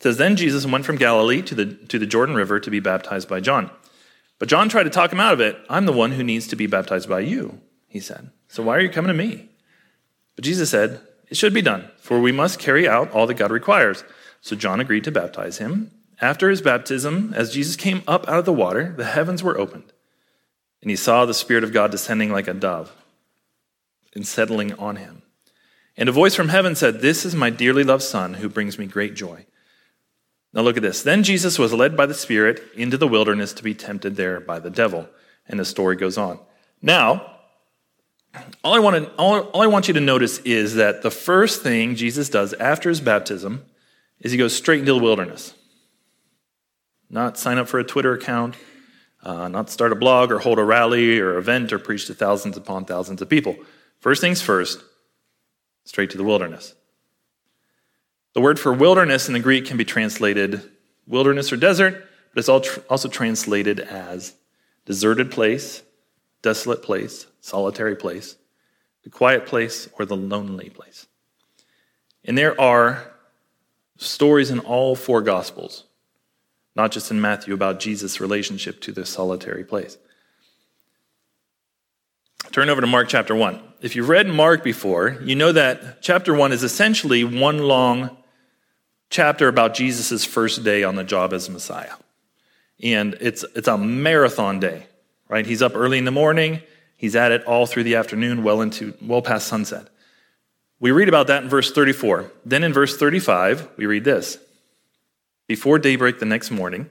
It 0.00 0.04
says, 0.04 0.16
Then 0.16 0.34
Jesus 0.34 0.64
went 0.64 0.86
from 0.86 0.96
Galilee 0.96 1.42
to 1.42 1.54
the, 1.54 1.66
to 1.66 1.98
the 1.98 2.06
Jordan 2.06 2.34
River 2.34 2.58
to 2.58 2.70
be 2.70 2.80
baptized 2.80 3.28
by 3.28 3.40
John. 3.40 3.70
But 4.38 4.48
John 4.48 4.70
tried 4.70 4.84
to 4.84 4.90
talk 4.90 5.12
him 5.12 5.20
out 5.20 5.34
of 5.34 5.40
it. 5.40 5.58
I'm 5.68 5.84
the 5.84 5.92
one 5.92 6.12
who 6.12 6.24
needs 6.24 6.46
to 6.48 6.56
be 6.56 6.66
baptized 6.66 7.06
by 7.06 7.20
you, 7.20 7.60
he 7.86 8.00
said. 8.00 8.30
So 8.48 8.62
why 8.62 8.76
are 8.76 8.80
you 8.80 8.88
coming 8.88 9.08
to 9.08 9.14
me? 9.14 9.50
But 10.36 10.46
Jesus 10.46 10.70
said, 10.70 11.02
It 11.28 11.36
should 11.36 11.52
be 11.52 11.60
done, 11.60 11.90
for 11.98 12.18
we 12.18 12.32
must 12.32 12.58
carry 12.58 12.88
out 12.88 13.10
all 13.10 13.26
that 13.26 13.34
God 13.34 13.50
requires. 13.50 14.02
So 14.40 14.56
John 14.56 14.80
agreed 14.80 15.04
to 15.04 15.12
baptize 15.12 15.58
him. 15.58 15.90
After 16.18 16.48
his 16.48 16.62
baptism, 16.62 17.34
as 17.36 17.52
Jesus 17.52 17.76
came 17.76 18.02
up 18.08 18.26
out 18.26 18.38
of 18.38 18.44
the 18.46 18.54
water, 18.54 18.94
the 18.96 19.04
heavens 19.04 19.42
were 19.42 19.58
opened, 19.58 19.92
and 20.80 20.90
he 20.90 20.96
saw 20.96 21.26
the 21.26 21.34
Spirit 21.34 21.62
of 21.62 21.74
God 21.74 21.90
descending 21.90 22.32
like 22.32 22.48
a 22.48 22.54
dove 22.54 22.90
and 24.14 24.26
settling 24.26 24.72
on 24.74 24.96
him. 24.96 25.22
And 25.96 26.08
a 26.08 26.12
voice 26.12 26.34
from 26.34 26.48
heaven 26.48 26.74
said, 26.74 27.00
This 27.00 27.26
is 27.26 27.34
my 27.34 27.50
dearly 27.50 27.84
loved 27.84 28.02
Son, 28.02 28.34
who 28.34 28.48
brings 28.48 28.78
me 28.78 28.86
great 28.86 29.14
joy. 29.14 29.44
Now 30.52 30.62
look 30.62 30.76
at 30.76 30.82
this. 30.82 31.02
Then 31.02 31.22
Jesus 31.22 31.58
was 31.58 31.72
led 31.72 31.96
by 31.96 32.06
the 32.06 32.14
Spirit 32.14 32.62
into 32.74 32.96
the 32.96 33.06
wilderness 33.06 33.52
to 33.54 33.62
be 33.62 33.74
tempted 33.74 34.16
there 34.16 34.40
by 34.40 34.58
the 34.58 34.70
devil. 34.70 35.08
And 35.46 35.58
the 35.58 35.64
story 35.64 35.96
goes 35.96 36.18
on. 36.18 36.40
Now, 36.82 37.36
all 38.62 38.74
I, 38.74 38.78
want 38.78 39.10
all, 39.18 39.40
all 39.40 39.62
I 39.62 39.66
want 39.66 39.88
you 39.88 39.94
to 39.94 40.00
notice 40.00 40.38
is 40.40 40.76
that 40.76 41.02
the 41.02 41.10
first 41.10 41.62
thing 41.62 41.96
Jesus 41.96 42.28
does 42.28 42.52
after 42.54 42.88
his 42.88 43.00
baptism 43.00 43.64
is 44.20 44.32
he 44.32 44.38
goes 44.38 44.54
straight 44.54 44.80
into 44.80 44.92
the 44.92 45.00
wilderness. 45.00 45.54
Not 47.08 47.38
sign 47.38 47.58
up 47.58 47.68
for 47.68 47.80
a 47.80 47.84
Twitter 47.84 48.12
account, 48.12 48.54
uh, 49.22 49.48
not 49.48 49.68
start 49.68 49.92
a 49.92 49.96
blog 49.96 50.30
or 50.30 50.38
hold 50.38 50.58
a 50.58 50.64
rally 50.64 51.18
or 51.18 51.36
event 51.38 51.72
or 51.72 51.78
preach 51.78 52.06
to 52.06 52.14
thousands 52.14 52.56
upon 52.56 52.84
thousands 52.84 53.20
of 53.20 53.28
people. 53.28 53.56
First 53.98 54.20
things 54.20 54.40
first, 54.40 54.82
straight 55.84 56.10
to 56.10 56.16
the 56.16 56.24
wilderness. 56.24 56.74
The 58.32 58.40
word 58.40 58.60
for 58.60 58.72
wilderness 58.72 59.26
in 59.26 59.34
the 59.34 59.40
Greek 59.40 59.66
can 59.66 59.76
be 59.76 59.84
translated 59.84 60.62
wilderness 61.06 61.52
or 61.52 61.56
desert, 61.56 62.06
but 62.32 62.38
it's 62.38 62.48
also 62.48 63.08
translated 63.08 63.80
as 63.80 64.34
deserted 64.86 65.30
place, 65.30 65.82
desolate 66.42 66.82
place, 66.82 67.26
solitary 67.40 67.96
place, 67.96 68.36
the 69.02 69.10
quiet 69.10 69.46
place, 69.46 69.88
or 69.98 70.06
the 70.06 70.16
lonely 70.16 70.70
place. 70.70 71.06
And 72.24 72.38
there 72.38 72.58
are 72.60 73.12
stories 73.96 74.50
in 74.50 74.60
all 74.60 74.94
four 74.94 75.22
Gospels, 75.22 75.84
not 76.76 76.92
just 76.92 77.10
in 77.10 77.20
Matthew, 77.20 77.52
about 77.52 77.80
Jesus' 77.80 78.20
relationship 78.20 78.80
to 78.82 78.92
this 78.92 79.10
solitary 79.10 79.64
place. 79.64 79.98
Turn 82.52 82.68
over 82.68 82.80
to 82.80 82.86
Mark 82.86 83.08
chapter 83.08 83.34
1. 83.34 83.60
If 83.80 83.96
you've 83.96 84.08
read 84.08 84.28
Mark 84.28 84.62
before, 84.62 85.18
you 85.22 85.34
know 85.34 85.52
that 85.52 86.02
chapter 86.02 86.32
1 86.34 86.52
is 86.52 86.62
essentially 86.62 87.24
one 87.24 87.58
long 87.58 88.16
chapter 89.10 89.48
about 89.48 89.74
Jesus' 89.74 90.24
first 90.24 90.62
day 90.64 90.84
on 90.84 90.94
the 90.94 91.04
job 91.04 91.32
as 91.32 91.50
Messiah. 91.50 91.94
And 92.82 93.16
it's, 93.20 93.44
it's 93.54 93.68
a 93.68 93.76
marathon 93.76 94.60
day, 94.60 94.86
right? 95.28 95.44
He's 95.44 95.60
up 95.60 95.72
early 95.74 95.98
in 95.98 96.04
the 96.04 96.10
morning, 96.10 96.62
he's 96.96 97.16
at 97.16 97.32
it 97.32 97.44
all 97.44 97.66
through 97.66 97.82
the 97.82 97.96
afternoon, 97.96 98.42
well 98.42 98.62
into 98.62 98.94
well 99.02 99.20
past 99.20 99.48
sunset. 99.48 99.88
We 100.78 100.92
read 100.92 101.08
about 101.08 101.26
that 101.26 101.42
in 101.42 101.48
verse 101.50 101.70
34. 101.72 102.32
Then 102.46 102.64
in 102.64 102.72
verse 102.72 102.96
35, 102.96 103.68
we 103.76 103.84
read 103.84 104.04
this. 104.04 104.38
Before 105.46 105.78
daybreak 105.78 106.20
the 106.20 106.24
next 106.24 106.50
morning, 106.50 106.88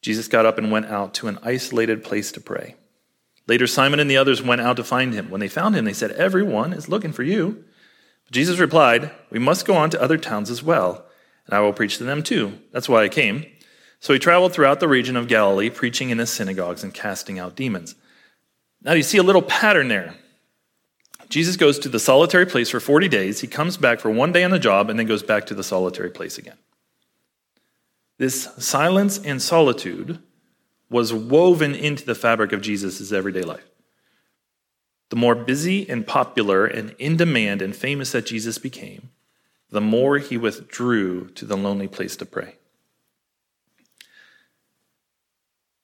Jesus 0.00 0.28
got 0.28 0.46
up 0.46 0.56
and 0.56 0.70
went 0.70 0.86
out 0.86 1.12
to 1.14 1.28
an 1.28 1.38
isolated 1.42 2.02
place 2.04 2.32
to 2.32 2.40
pray. 2.40 2.76
Later, 3.48 3.66
Simon 3.66 4.00
and 4.00 4.10
the 4.10 4.16
others 4.16 4.42
went 4.42 4.60
out 4.60 4.76
to 4.76 4.84
find 4.84 5.12
him. 5.12 5.30
When 5.30 5.40
they 5.40 5.48
found 5.48 5.76
him, 5.76 5.84
they 5.84 5.92
said, 5.92 6.12
Everyone 6.12 6.72
is 6.72 6.88
looking 6.88 7.12
for 7.12 7.22
you. 7.22 7.64
But 8.24 8.32
Jesus 8.32 8.58
replied, 8.58 9.10
We 9.30 9.38
must 9.38 9.66
go 9.66 9.74
on 9.74 9.90
to 9.90 10.00
other 10.00 10.16
towns 10.16 10.48
as 10.48 10.62
well 10.62 11.04
and 11.46 11.54
I 11.54 11.60
will 11.60 11.72
preach 11.72 11.98
to 11.98 12.04
them 12.04 12.22
too. 12.22 12.58
That's 12.72 12.88
why 12.88 13.04
I 13.04 13.08
came. 13.08 13.46
So 14.00 14.12
he 14.12 14.18
traveled 14.18 14.52
throughout 14.52 14.80
the 14.80 14.88
region 14.88 15.16
of 15.16 15.28
Galilee, 15.28 15.70
preaching 15.70 16.10
in 16.10 16.18
his 16.18 16.30
synagogues 16.30 16.84
and 16.84 16.92
casting 16.92 17.38
out 17.38 17.56
demons. 17.56 17.94
Now 18.82 18.92
you 18.92 19.02
see 19.02 19.18
a 19.18 19.22
little 19.22 19.42
pattern 19.42 19.88
there. 19.88 20.14
Jesus 21.28 21.56
goes 21.56 21.78
to 21.80 21.88
the 21.88 21.98
solitary 21.98 22.46
place 22.46 22.70
for 22.70 22.78
40 22.78 23.08
days. 23.08 23.40
He 23.40 23.48
comes 23.48 23.76
back 23.76 23.98
for 24.00 24.10
one 24.10 24.32
day 24.32 24.44
on 24.44 24.50
the 24.50 24.58
job 24.58 24.90
and 24.90 24.98
then 24.98 25.06
goes 25.06 25.22
back 25.22 25.46
to 25.46 25.54
the 25.54 25.64
solitary 25.64 26.10
place 26.10 26.38
again. 26.38 26.58
This 28.18 28.44
silence 28.58 29.18
and 29.18 29.42
solitude 29.42 30.20
was 30.88 31.12
woven 31.12 31.74
into 31.74 32.04
the 32.04 32.14
fabric 32.14 32.52
of 32.52 32.60
Jesus' 32.60 33.12
everyday 33.12 33.42
life. 33.42 33.68
The 35.10 35.16
more 35.16 35.34
busy 35.34 35.88
and 35.88 36.06
popular 36.06 36.66
and 36.66 36.94
in 36.98 37.16
demand 37.16 37.60
and 37.62 37.74
famous 37.74 38.12
that 38.12 38.26
Jesus 38.26 38.58
became, 38.58 39.10
the 39.70 39.80
more 39.80 40.18
he 40.18 40.36
withdrew 40.36 41.28
to 41.30 41.44
the 41.44 41.56
lonely 41.56 41.88
place 41.88 42.16
to 42.16 42.26
pray. 42.26 42.56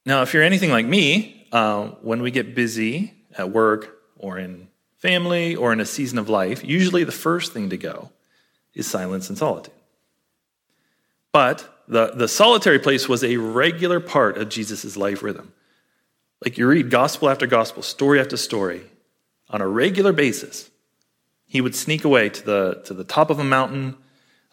Now, 0.04 0.22
if 0.22 0.34
you're 0.34 0.42
anything 0.42 0.70
like 0.70 0.86
me, 0.86 1.46
uh, 1.52 1.88
when 2.02 2.22
we 2.22 2.30
get 2.30 2.54
busy 2.54 3.14
at 3.36 3.50
work 3.50 3.98
or 4.16 4.38
in 4.38 4.68
family 4.98 5.54
or 5.54 5.72
in 5.72 5.80
a 5.80 5.86
season 5.86 6.18
of 6.18 6.28
life, 6.28 6.64
usually 6.64 7.04
the 7.04 7.12
first 7.12 7.52
thing 7.52 7.70
to 7.70 7.76
go 7.76 8.10
is 8.74 8.86
silence 8.86 9.28
and 9.28 9.38
solitude. 9.38 9.74
But 11.32 11.68
the, 11.88 12.12
the 12.14 12.28
solitary 12.28 12.78
place 12.78 13.08
was 13.08 13.24
a 13.24 13.36
regular 13.36 14.00
part 14.00 14.38
of 14.38 14.48
Jesus' 14.48 14.96
life 14.96 15.22
rhythm. 15.22 15.52
Like 16.44 16.58
you 16.58 16.66
read 16.66 16.90
gospel 16.90 17.28
after 17.28 17.46
gospel, 17.46 17.82
story 17.82 18.20
after 18.20 18.36
story, 18.36 18.82
on 19.48 19.60
a 19.60 19.68
regular 19.68 20.12
basis, 20.12 20.70
he 21.52 21.60
would 21.60 21.74
sneak 21.74 22.02
away 22.02 22.30
to 22.30 22.46
the, 22.46 22.82
to 22.86 22.94
the 22.94 23.04
top 23.04 23.28
of 23.28 23.38
a 23.38 23.44
mountain 23.44 23.94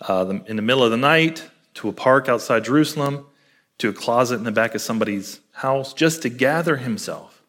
uh, 0.02 0.26
the, 0.26 0.44
in 0.48 0.58
the 0.58 0.62
middle 0.62 0.84
of 0.84 0.92
the 0.92 0.98
night, 0.98 1.50
to 1.76 1.88
a 1.88 1.94
park 1.94 2.28
outside 2.28 2.66
Jerusalem, 2.66 3.26
to 3.78 3.88
a 3.88 3.94
closet 3.94 4.36
in 4.36 4.44
the 4.44 4.52
back 4.52 4.76
of 4.76 4.82
somebody's 4.82 5.40
house, 5.54 5.94
just 5.94 6.22
to 6.24 6.30
gather 6.30 6.76
himself 6.76 7.42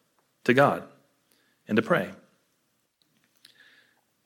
to 0.45 0.53
God 0.53 0.83
and 1.67 1.75
to 1.75 1.81
pray. 1.81 2.11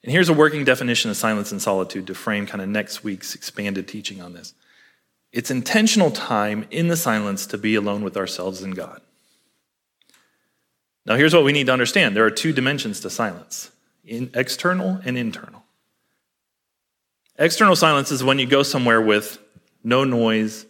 And 0.03 0.11
here's 0.11 0.29
a 0.29 0.33
working 0.33 0.63
definition 0.63 1.09
of 1.09 1.17
silence 1.17 1.51
and 1.51 1.59
solitude 1.59 2.05
to 2.05 2.13
frame 2.13 2.45
kind 2.45 2.61
of 2.61 2.69
next 2.69 3.03
week's 3.03 3.33
expanded 3.33 3.87
teaching 3.87 4.21
on 4.21 4.33
this 4.33 4.53
it's 5.31 5.49
intentional 5.49 6.11
time 6.11 6.67
in 6.69 6.87
the 6.87 6.95
silence 6.95 7.47
to 7.47 7.57
be 7.57 7.73
alone 7.73 8.03
with 8.03 8.15
ourselves 8.15 8.61
and 8.61 8.75
God. 8.75 9.01
Now, 11.03 11.15
here's 11.15 11.33
what 11.33 11.43
we 11.43 11.51
need 11.51 11.65
to 11.65 11.73
understand 11.73 12.15
there 12.15 12.25
are 12.25 12.29
two 12.29 12.53
dimensions 12.53 12.99
to 12.99 13.09
silence 13.09 13.71
in 14.05 14.29
external 14.33 14.99
and 15.03 15.17
internal. 15.17 15.63
External 17.37 17.75
silence 17.75 18.11
is 18.11 18.23
when 18.23 18.39
you 18.39 18.45
go 18.45 18.63
somewhere 18.63 19.01
with 19.01 19.39
no 19.83 20.03
noise, 20.03 20.65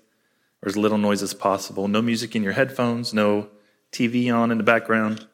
or 0.62 0.69
as 0.69 0.76
little 0.76 0.98
noise 0.98 1.21
as 1.21 1.34
possible, 1.34 1.88
no 1.88 2.02
music 2.02 2.36
in 2.36 2.43
your 2.43 2.54
headphones, 2.54 3.13
no 3.13 3.50
TV 3.91 4.34
on 4.34 4.52
in 4.52 4.58
the 4.58 4.63
background. 4.63 5.28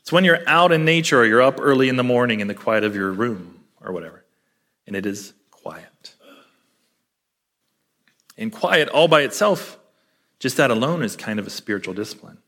It's 0.00 0.12
when 0.12 0.24
you're 0.24 0.48
out 0.48 0.70
in 0.70 0.84
nature 0.84 1.20
or 1.20 1.24
you're 1.24 1.42
up 1.42 1.58
early 1.60 1.88
in 1.88 1.96
the 1.96 2.04
morning 2.04 2.40
in 2.40 2.46
the 2.46 2.54
quiet 2.54 2.84
of 2.84 2.94
your 2.94 3.10
room 3.10 3.64
or 3.80 3.92
whatever, 3.92 4.24
and 4.86 4.94
it 4.94 5.04
is 5.04 5.34
quiet. 5.50 6.14
And 8.38 8.52
quiet 8.52 8.88
all 8.88 9.08
by 9.08 9.22
itself, 9.22 9.78
just 10.38 10.56
that 10.58 10.70
alone 10.70 11.02
is 11.02 11.16
kind 11.16 11.40
of 11.40 11.46
a 11.46 11.50
spiritual 11.50 11.94
discipline. 11.94 12.38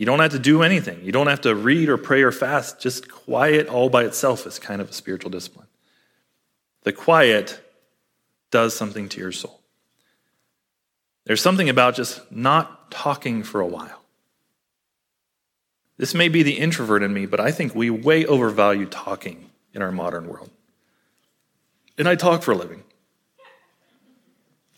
You 0.00 0.06
don't 0.06 0.20
have 0.20 0.30
to 0.30 0.38
do 0.38 0.62
anything. 0.62 1.04
You 1.04 1.12
don't 1.12 1.26
have 1.26 1.42
to 1.42 1.54
read 1.54 1.90
or 1.90 1.98
pray 1.98 2.22
or 2.22 2.32
fast. 2.32 2.80
Just 2.80 3.10
quiet 3.10 3.68
all 3.68 3.90
by 3.90 4.04
itself 4.04 4.46
is 4.46 4.58
kind 4.58 4.80
of 4.80 4.88
a 4.88 4.92
spiritual 4.94 5.30
discipline. 5.30 5.66
The 6.84 6.92
quiet 6.94 7.60
does 8.50 8.74
something 8.74 9.10
to 9.10 9.20
your 9.20 9.30
soul. 9.30 9.60
There's 11.26 11.42
something 11.42 11.68
about 11.68 11.96
just 11.96 12.32
not 12.32 12.90
talking 12.90 13.42
for 13.42 13.60
a 13.60 13.66
while. 13.66 14.00
This 15.98 16.14
may 16.14 16.28
be 16.30 16.42
the 16.42 16.56
introvert 16.56 17.02
in 17.02 17.12
me, 17.12 17.26
but 17.26 17.38
I 17.38 17.50
think 17.50 17.74
we 17.74 17.90
way 17.90 18.24
overvalue 18.24 18.86
talking 18.86 19.50
in 19.74 19.82
our 19.82 19.92
modern 19.92 20.28
world. 20.28 20.48
And 21.98 22.08
I 22.08 22.14
talk 22.14 22.42
for 22.42 22.52
a 22.52 22.56
living. 22.56 22.84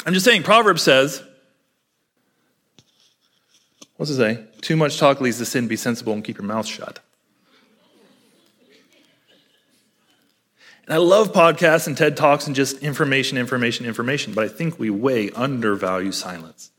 I'm 0.05 0.15
just 0.15 0.25
saying, 0.25 0.43
Proverbs 0.43 0.83
says, 0.83 1.23
what's 4.03 4.11
it 4.11 4.17
say? 4.17 4.45
Too 4.61 4.75
much 4.75 4.99
talk 4.99 5.21
leads 5.21 5.39
to 5.39 5.45
sin, 5.45 5.69
be 5.69 5.77
sensible 5.77 6.13
and 6.13 6.25
keep 6.25 6.37
your 6.37 6.45
mouth 6.45 6.67
shut. 6.67 6.99
And 10.87 10.95
I 10.95 10.97
love 10.97 11.33
podcasts 11.33 11.87
and 11.87 11.97
TED 11.97 12.17
Talks 12.17 12.49
and 12.49 12.57
just 12.57 12.79
information, 12.79 13.39
information, 13.39 13.87
information, 13.87 14.35
but 14.35 14.43
I 14.43 14.49
think 14.49 14.77
we 14.77 14.91
way 14.91 15.31
undervalue 15.31 16.11
silence. 16.11 16.73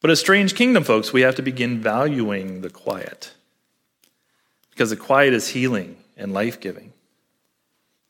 But 0.00 0.10
a 0.10 0.16
strange 0.16 0.56
kingdom, 0.56 0.82
folks, 0.82 1.12
we 1.12 1.20
have 1.20 1.36
to 1.36 1.42
begin 1.42 1.78
valuing 1.78 2.62
the 2.62 2.70
quiet 2.70 3.32
because 4.70 4.90
the 4.90 4.96
quiet 4.96 5.32
is 5.32 5.50
healing 5.50 5.98
and 6.16 6.32
life 6.32 6.58
giving. 6.58 6.92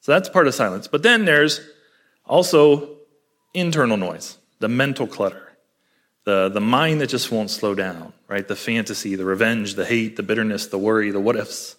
So 0.00 0.12
that's 0.12 0.30
part 0.30 0.46
of 0.46 0.54
silence. 0.54 0.88
But 0.88 1.02
then 1.02 1.26
there's 1.26 1.60
also 2.24 2.96
internal 3.52 3.98
noise, 3.98 4.38
the 4.60 4.68
mental 4.68 5.06
clutter, 5.06 5.49
the, 6.24 6.48
the 6.48 6.60
mind 6.60 7.00
that 7.00 7.08
just 7.08 7.32
won't 7.32 7.50
slow 7.50 7.74
down, 7.74 8.12
right? 8.28 8.46
The 8.46 8.56
fantasy, 8.56 9.14
the 9.16 9.24
revenge, 9.24 9.74
the 9.74 9.86
hate, 9.86 10.16
the 10.16 10.22
bitterness, 10.22 10.66
the 10.66 10.78
worry, 10.78 11.10
the 11.10 11.20
what 11.20 11.36
ifs. 11.36 11.76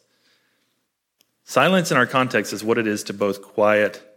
Silence 1.44 1.92
in 1.92 1.98
our 1.98 2.06
context 2.06 2.54
is 2.54 2.64
what 2.64 2.78
it 2.78 2.88
is 2.88 3.04
to 3.04 3.14
both 3.14 3.42
quiet 3.42 4.08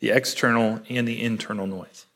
the 0.00 0.10
external 0.10 0.80
and 0.88 1.08
the 1.08 1.20
internal 1.22 1.66
noise. 1.66 2.06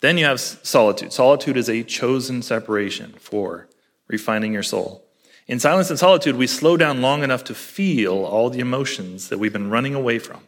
Then 0.00 0.18
you 0.18 0.24
have 0.24 0.40
solitude. 0.40 1.12
Solitude 1.12 1.56
is 1.56 1.68
a 1.68 1.84
chosen 1.84 2.42
separation 2.42 3.14
for 3.18 3.68
refining 4.08 4.52
your 4.52 4.62
soul. 4.62 5.04
In 5.46 5.58
silence 5.58 5.88
and 5.88 5.98
solitude, 5.98 6.36
we 6.36 6.46
slow 6.46 6.76
down 6.76 7.00
long 7.00 7.22
enough 7.22 7.44
to 7.44 7.54
feel 7.54 8.24
all 8.24 8.50
the 8.50 8.60
emotions 8.60 9.28
that 9.28 9.38
we've 9.38 9.52
been 9.52 9.70
running 9.70 9.94
away 9.94 10.18
from. 10.18 10.40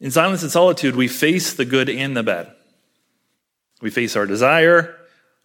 In 0.00 0.10
silence 0.10 0.42
and 0.42 0.52
solitude, 0.52 0.94
we 0.94 1.08
face 1.08 1.52
the 1.52 1.64
good 1.64 1.90
and 1.90 2.16
the 2.16 2.22
bad. 2.22 2.52
We 3.80 3.90
face 3.90 4.16
our 4.16 4.26
desire, 4.26 4.96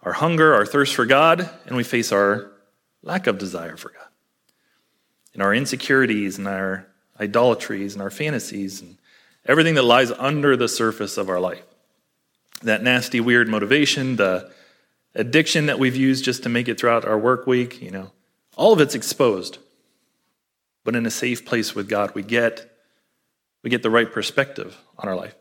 our 0.01 0.13
hunger, 0.13 0.53
our 0.53 0.65
thirst 0.65 0.95
for 0.95 1.05
God, 1.05 1.49
and 1.65 1.75
we 1.77 1.83
face 1.83 2.11
our 2.11 2.51
lack 3.01 3.27
of 3.27 3.37
desire 3.37 3.77
for 3.77 3.89
God 3.89 4.07
and 5.33 5.41
our 5.41 5.53
insecurities 5.53 6.37
and 6.37 6.47
our 6.47 6.87
idolatries 7.19 7.93
and 7.93 8.01
our 8.01 8.09
fantasies 8.09 8.81
and 8.81 8.97
everything 9.45 9.75
that 9.75 9.83
lies 9.83 10.11
under 10.11 10.55
the 10.55 10.67
surface 10.67 11.17
of 11.17 11.29
our 11.29 11.39
life. 11.39 11.63
That 12.61 12.83
nasty, 12.83 13.19
weird 13.19 13.47
motivation, 13.47 14.15
the 14.15 14.51
addiction 15.15 15.65
that 15.65 15.79
we've 15.79 15.95
used 15.95 16.23
just 16.23 16.43
to 16.43 16.49
make 16.49 16.67
it 16.67 16.79
throughout 16.79 17.05
our 17.05 17.17
work 17.17 17.45
week, 17.45 17.81
you 17.81 17.91
know, 17.91 18.11
all 18.55 18.73
of 18.73 18.79
it's 18.79 18.95
exposed. 18.95 19.57
But 20.83 20.95
in 20.95 21.05
a 21.05 21.11
safe 21.11 21.45
place 21.45 21.75
with 21.75 21.89
God, 21.89 22.13
we 22.15 22.23
get, 22.23 22.69
we 23.63 23.69
get 23.69 23.83
the 23.83 23.89
right 23.89 24.11
perspective 24.11 24.77
on 24.97 25.09
our 25.09 25.15
life. 25.15 25.35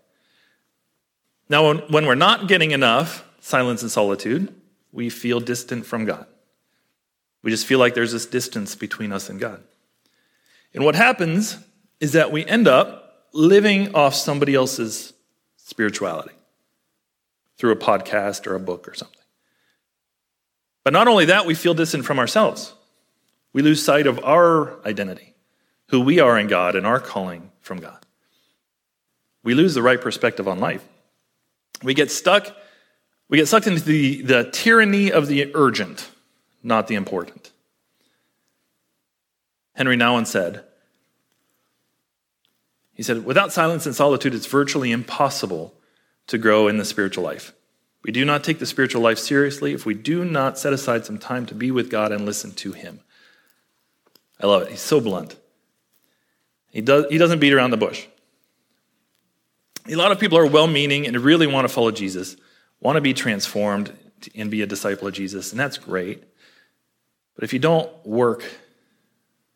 Now, 1.48 1.74
when, 1.74 2.06
we're 2.06 2.14
not 2.14 2.48
getting 2.48 2.70
enough 2.70 3.24
silence 3.40 3.82
and 3.82 3.90
solitude, 3.90 4.54
we 4.92 5.10
feel 5.10 5.40
distant 5.40 5.86
from 5.86 6.04
God. 6.04 6.26
We 7.42 7.50
just 7.50 7.66
feel 7.66 7.78
like 7.78 7.94
there's 7.94 8.12
this 8.12 8.26
distance 8.26 8.74
between 8.74 9.12
us 9.12 9.28
and 9.28 9.40
God. 9.40 9.62
And 10.74 10.84
what 10.84 10.94
happens 10.94 11.58
is 12.00 12.12
that 12.12 12.32
we 12.32 12.46
end 12.46 12.68
up 12.68 13.28
living 13.32 13.94
off 13.94 14.14
somebody 14.14 14.54
else's 14.54 15.12
spirituality 15.56 16.34
through 17.56 17.72
a 17.72 17.76
podcast 17.76 18.46
or 18.46 18.54
a 18.54 18.60
book 18.60 18.88
or 18.88 18.94
something. 18.94 19.16
But 20.84 20.92
not 20.92 21.08
only 21.08 21.26
that, 21.26 21.46
we 21.46 21.54
feel 21.54 21.74
distant 21.74 22.04
from 22.04 22.18
ourselves. 22.18 22.74
We 23.52 23.62
lose 23.62 23.84
sight 23.84 24.06
of 24.06 24.22
our 24.24 24.84
identity, 24.86 25.34
who 25.88 26.00
we 26.00 26.18
are 26.18 26.38
in 26.38 26.46
God, 26.46 26.74
and 26.74 26.86
our 26.86 27.00
calling 27.00 27.50
from 27.60 27.78
God. 27.78 28.04
We 29.44 29.54
lose 29.54 29.74
the 29.74 29.82
right 29.82 30.00
perspective 30.00 30.48
on 30.48 30.58
life. 30.58 30.86
We 31.82 31.94
get 31.94 32.10
stuck, 32.10 32.54
we 33.28 33.38
get 33.38 33.48
sucked 33.48 33.66
into 33.66 33.82
the, 33.82 34.22
the 34.22 34.50
tyranny 34.50 35.10
of 35.10 35.26
the 35.26 35.50
urgent, 35.54 36.10
not 36.62 36.86
the 36.86 36.94
important. 36.94 37.50
Henry 39.74 39.96
Nouwen 39.96 40.26
said, 40.26 40.64
he 42.94 43.02
said, 43.02 43.24
without 43.24 43.52
silence 43.52 43.86
and 43.86 43.94
solitude, 43.94 44.34
it's 44.34 44.46
virtually 44.46 44.92
impossible 44.92 45.74
to 46.26 46.38
grow 46.38 46.68
in 46.68 46.76
the 46.76 46.84
spiritual 46.84 47.24
life. 47.24 47.52
We 48.04 48.12
do 48.12 48.24
not 48.24 48.44
take 48.44 48.58
the 48.58 48.66
spiritual 48.66 49.02
life 49.02 49.18
seriously 49.18 49.72
if 49.72 49.86
we 49.86 49.94
do 49.94 50.24
not 50.24 50.58
set 50.58 50.72
aside 50.72 51.06
some 51.06 51.18
time 51.18 51.46
to 51.46 51.54
be 51.54 51.70
with 51.70 51.90
God 51.90 52.12
and 52.12 52.26
listen 52.26 52.52
to 52.52 52.72
Him. 52.72 53.00
I 54.40 54.46
love 54.46 54.62
it. 54.62 54.70
He's 54.70 54.80
so 54.80 55.00
blunt. 55.00 55.36
He, 56.70 56.80
does, 56.80 57.06
he 57.10 57.18
doesn't 57.18 57.38
beat 57.38 57.52
around 57.52 57.70
the 57.70 57.76
bush. 57.76 58.06
A 59.88 59.96
lot 59.96 60.12
of 60.12 60.20
people 60.20 60.38
are 60.38 60.46
well 60.46 60.66
meaning 60.66 61.06
and 61.06 61.16
really 61.18 61.46
want 61.46 61.66
to 61.66 61.72
follow 61.72 61.90
Jesus, 61.90 62.36
want 62.80 62.96
to 62.96 63.00
be 63.00 63.14
transformed 63.14 63.92
and 64.34 64.50
be 64.50 64.62
a 64.62 64.66
disciple 64.66 65.08
of 65.08 65.14
Jesus, 65.14 65.50
and 65.50 65.58
that's 65.58 65.78
great. 65.78 66.22
But 67.34 67.44
if 67.44 67.52
you 67.52 67.58
don't 67.58 67.90
work 68.06 68.44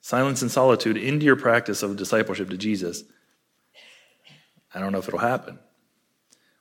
silence 0.00 0.42
and 0.42 0.50
solitude 0.50 0.96
into 0.96 1.24
your 1.24 1.36
practice 1.36 1.82
of 1.82 1.96
discipleship 1.96 2.50
to 2.50 2.56
Jesus, 2.56 3.04
I 4.74 4.80
don't 4.80 4.92
know 4.92 4.98
if 4.98 5.08
it'll 5.08 5.20
happen. 5.20 5.58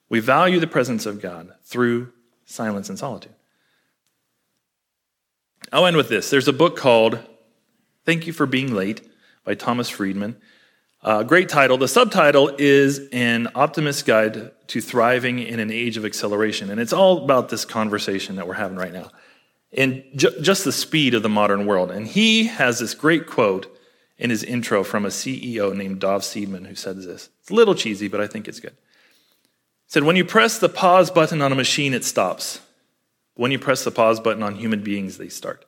We 0.09 0.19
value 0.19 0.59
the 0.59 0.67
presence 0.67 1.05
of 1.05 1.21
God 1.21 1.53
through 1.63 2.11
silence 2.45 2.89
and 2.89 2.99
solitude. 2.99 3.33
I'll 5.71 5.87
end 5.87 5.97
with 5.97 6.09
this. 6.09 6.29
There's 6.29 6.47
a 6.47 6.53
book 6.53 6.77
called 6.77 7.19
Thank 8.05 8.27
You 8.27 8.33
for 8.33 8.45
Being 8.45 8.73
Late 8.73 9.01
by 9.43 9.55
Thomas 9.55 9.89
Friedman. 9.89 10.35
Uh, 11.05 11.21
great 11.21 11.47
title. 11.47 11.77
The 11.77 11.87
subtitle 11.87 12.55
is 12.57 12.99
An 13.11 13.47
Optimist's 13.53 14.01
Guide 14.01 14.51
to 14.69 14.81
Thriving 14.81 15.37
in 15.37 15.59
an 15.59 15.69
Age 15.69 15.97
of 15.97 16.05
Acceleration. 16.05 16.71
And 16.71 16.81
it's 16.81 16.93
all 16.93 17.23
about 17.23 17.49
this 17.49 17.63
conversation 17.63 18.37
that 18.37 18.47
we're 18.47 18.55
having 18.55 18.75
right 18.75 18.91
now 18.91 19.11
and 19.71 20.03
ju- 20.15 20.33
just 20.41 20.63
the 20.63 20.71
speed 20.71 21.13
of 21.13 21.21
the 21.21 21.29
modern 21.29 21.67
world. 21.67 21.91
And 21.91 22.07
he 22.07 22.45
has 22.45 22.79
this 22.79 22.95
great 22.95 23.27
quote 23.27 23.67
in 24.17 24.31
his 24.31 24.43
intro 24.43 24.83
from 24.83 25.05
a 25.05 25.09
CEO 25.09 25.75
named 25.75 25.99
Dov 25.99 26.23
Seidman 26.23 26.65
who 26.65 26.73
says 26.73 27.05
this. 27.05 27.29
It's 27.39 27.51
a 27.51 27.53
little 27.53 27.75
cheesy, 27.75 28.07
but 28.07 28.19
I 28.19 28.25
think 28.25 28.47
it's 28.47 28.59
good. 28.59 28.73
He 28.73 29.89
said, 29.91 30.05
When 30.05 30.15
you 30.15 30.25
press 30.25 30.57
the 30.57 30.69
pause 30.69 31.11
button 31.11 31.39
on 31.39 31.51
a 31.51 31.55
machine, 31.55 31.93
it 31.93 32.03
stops. 32.03 32.61
When 33.35 33.51
you 33.51 33.59
press 33.59 33.83
the 33.83 33.91
pause 33.91 34.19
button 34.19 34.41
on 34.41 34.55
human 34.55 34.81
beings, 34.81 35.19
they 35.19 35.29
start. 35.29 35.65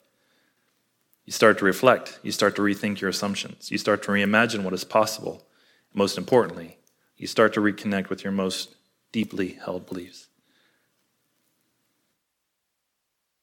You 1.28 1.34
start 1.34 1.58
to 1.60 1.66
reflect. 1.66 2.20
You 2.24 2.32
start 2.32 2.56
to 2.56 2.62
rethink 2.62 3.02
your 3.02 3.10
assumptions. 3.10 3.70
You 3.70 3.78
start 3.78 4.02
to 4.04 4.12
reimagine 4.12 4.64
what 4.64 4.74
is 4.74 4.86
possible. 4.86 5.46
Most 5.94 6.18
importantly, 6.18 6.78
you 7.18 7.28
start 7.28 7.54
to 7.56 7.60
reconnect 7.60 8.10
with 8.10 8.24
your 8.24 8.32
most 8.32 8.76
deeply 9.12 9.60
held 9.64 9.86
beliefs. 9.86 10.30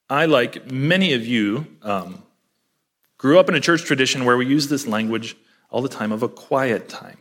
I, 0.09 0.25
like 0.25 0.71
many 0.71 1.13
of 1.13 1.27
you, 1.27 1.67
um, 1.83 2.23
grew 3.19 3.37
up 3.37 3.49
in 3.49 3.55
a 3.55 3.59
church 3.59 3.83
tradition 3.83 4.25
where 4.25 4.37
we 4.37 4.47
use 4.47 4.67
this 4.67 4.87
language 4.87 5.37
all 5.69 5.83
the 5.83 5.89
time 5.89 6.11
of 6.11 6.23
a 6.23 6.27
quiet 6.27 6.89
time. 6.89 7.17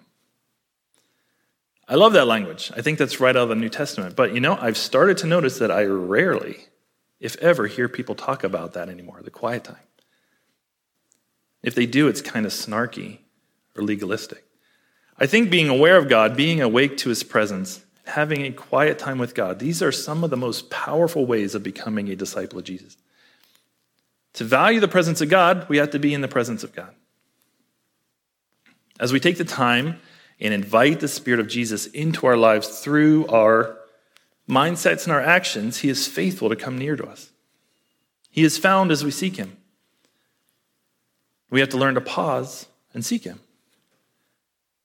I 1.86 1.96
love 1.96 2.14
that 2.14 2.26
language. 2.26 2.72
I 2.74 2.80
think 2.80 2.98
that's 2.98 3.20
right 3.20 3.36
out 3.36 3.42
of 3.42 3.48
the 3.50 3.54
New 3.54 3.68
Testament. 3.68 4.16
But 4.16 4.32
you 4.32 4.40
know, 4.40 4.56
I've 4.58 4.78
started 4.78 5.18
to 5.18 5.26
notice 5.26 5.58
that 5.58 5.70
I 5.70 5.84
rarely, 5.84 6.68
if 7.20 7.36
ever, 7.36 7.66
hear 7.66 7.86
people 7.86 8.14
talk 8.14 8.42
about 8.44 8.72
that 8.72 8.88
anymore 8.88 9.20
the 9.22 9.30
quiet 9.30 9.64
time. 9.64 9.76
If 11.64 11.74
they 11.74 11.86
do, 11.86 12.08
it's 12.08 12.20
kind 12.20 12.44
of 12.44 12.52
snarky 12.52 13.20
or 13.74 13.82
legalistic. 13.82 14.44
I 15.18 15.26
think 15.26 15.50
being 15.50 15.70
aware 15.70 15.96
of 15.96 16.10
God, 16.10 16.36
being 16.36 16.60
awake 16.60 16.98
to 16.98 17.08
his 17.08 17.22
presence, 17.22 17.82
having 18.04 18.42
a 18.42 18.52
quiet 18.52 18.98
time 18.98 19.16
with 19.16 19.34
God. 19.34 19.58
These 19.60 19.82
are 19.82 19.90
some 19.90 20.22
of 20.22 20.28
the 20.28 20.36
most 20.36 20.68
powerful 20.68 21.24
ways 21.24 21.54
of 21.54 21.62
becoming 21.62 22.10
a 22.10 22.16
disciple 22.16 22.58
of 22.58 22.66
Jesus. 22.66 22.98
To 24.34 24.44
value 24.44 24.78
the 24.78 24.88
presence 24.88 25.22
of 25.22 25.30
God, 25.30 25.66
we 25.70 25.78
have 25.78 25.90
to 25.92 25.98
be 25.98 26.12
in 26.12 26.20
the 26.20 26.28
presence 26.28 26.64
of 26.64 26.74
God. 26.74 26.94
As 29.00 29.10
we 29.10 29.18
take 29.18 29.38
the 29.38 29.44
time 29.44 30.00
and 30.38 30.52
invite 30.52 31.00
the 31.00 31.08
Spirit 31.08 31.40
of 31.40 31.48
Jesus 31.48 31.86
into 31.86 32.26
our 32.26 32.36
lives 32.36 32.80
through 32.80 33.26
our 33.28 33.78
mindsets 34.46 35.04
and 35.04 35.14
our 35.14 35.22
actions, 35.22 35.78
He 35.78 35.88
is 35.88 36.06
faithful 36.06 36.50
to 36.50 36.56
come 36.56 36.76
near 36.76 36.94
to 36.94 37.06
us. 37.06 37.30
He 38.30 38.44
is 38.44 38.58
found 38.58 38.90
as 38.90 39.02
we 39.02 39.10
seek 39.10 39.36
Him. 39.36 39.56
We 41.54 41.60
have 41.60 41.68
to 41.68 41.76
learn 41.76 41.94
to 41.94 42.00
pause 42.00 42.66
and 42.94 43.04
seek 43.04 43.22
Him. 43.22 43.38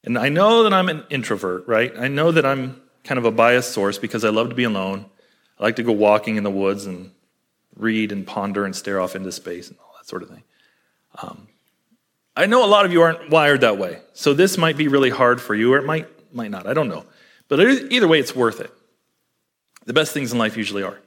And 0.04 0.20
I 0.20 0.30
know 0.30 0.62
that 0.62 0.72
I'm 0.72 0.88
an 0.88 1.04
introvert, 1.10 1.68
right? 1.68 1.92
I 1.98 2.10
know 2.10 2.32
that 2.32 2.46
I'm 2.46 2.80
kind 3.04 3.18
of 3.18 3.26
a 3.26 3.32
biased 3.32 3.72
source 3.72 3.98
because 3.98 4.24
I 4.24 4.30
love 4.30 4.50
to 4.50 4.56
be 4.56 4.66
alone. 4.66 5.06
I 5.60 5.64
like 5.64 5.78
to 5.78 5.84
go 5.84 5.92
walking 5.92 6.36
in 6.36 6.44
the 6.44 6.52
woods 6.52 6.86
and 6.86 7.10
read 7.76 8.12
and 8.12 8.28
ponder 8.28 8.66
and 8.66 8.76
stare 8.76 9.02
off 9.02 9.16
into 9.16 9.32
space 9.32 9.70
and 9.70 9.80
all 9.80 9.96
that 9.98 10.08
sort 10.08 10.22
of 10.22 10.30
thing. 10.30 10.44
Um, 11.24 11.48
I 12.38 12.46
know 12.46 12.64
a 12.64 12.70
lot 12.70 12.86
of 12.86 12.94
you 12.94 13.02
aren't 13.02 13.32
wired 13.32 13.62
that 13.62 13.80
way, 13.80 14.02
so 14.14 14.36
this 14.36 14.56
might 14.56 14.78
be 14.78 14.88
really 14.88 15.10
hard 15.10 15.42
for 15.42 15.56
you, 15.56 15.74
or 15.74 15.80
it 15.80 15.88
might 15.88 16.08
might 16.36 16.52
not. 16.52 16.68
I 16.68 16.76
don't 16.76 16.88
know, 16.88 17.04
but 17.48 17.60
either 17.60 18.08
way, 18.08 18.20
it's 18.20 18.36
worth 18.36 18.60
it. 18.60 18.72
The 19.86 19.94
best 19.94 20.14
things 20.14 20.32
in 20.32 20.38
life 20.38 20.56
usually 20.56 20.84
are. 20.84 21.00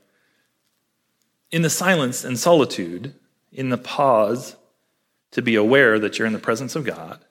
In 1.52 1.62
the 1.62 1.70
silence 1.70 2.24
and 2.24 2.36
solitude, 2.36 3.14
in 3.52 3.68
the 3.68 3.78
pause, 3.78 4.56
to 5.32 5.42
be 5.42 5.54
aware 5.54 5.98
that 5.98 6.18
you're 6.18 6.26
in 6.26 6.32
the 6.32 6.38
presence 6.38 6.76
of 6.76 6.84
God. 6.84 7.24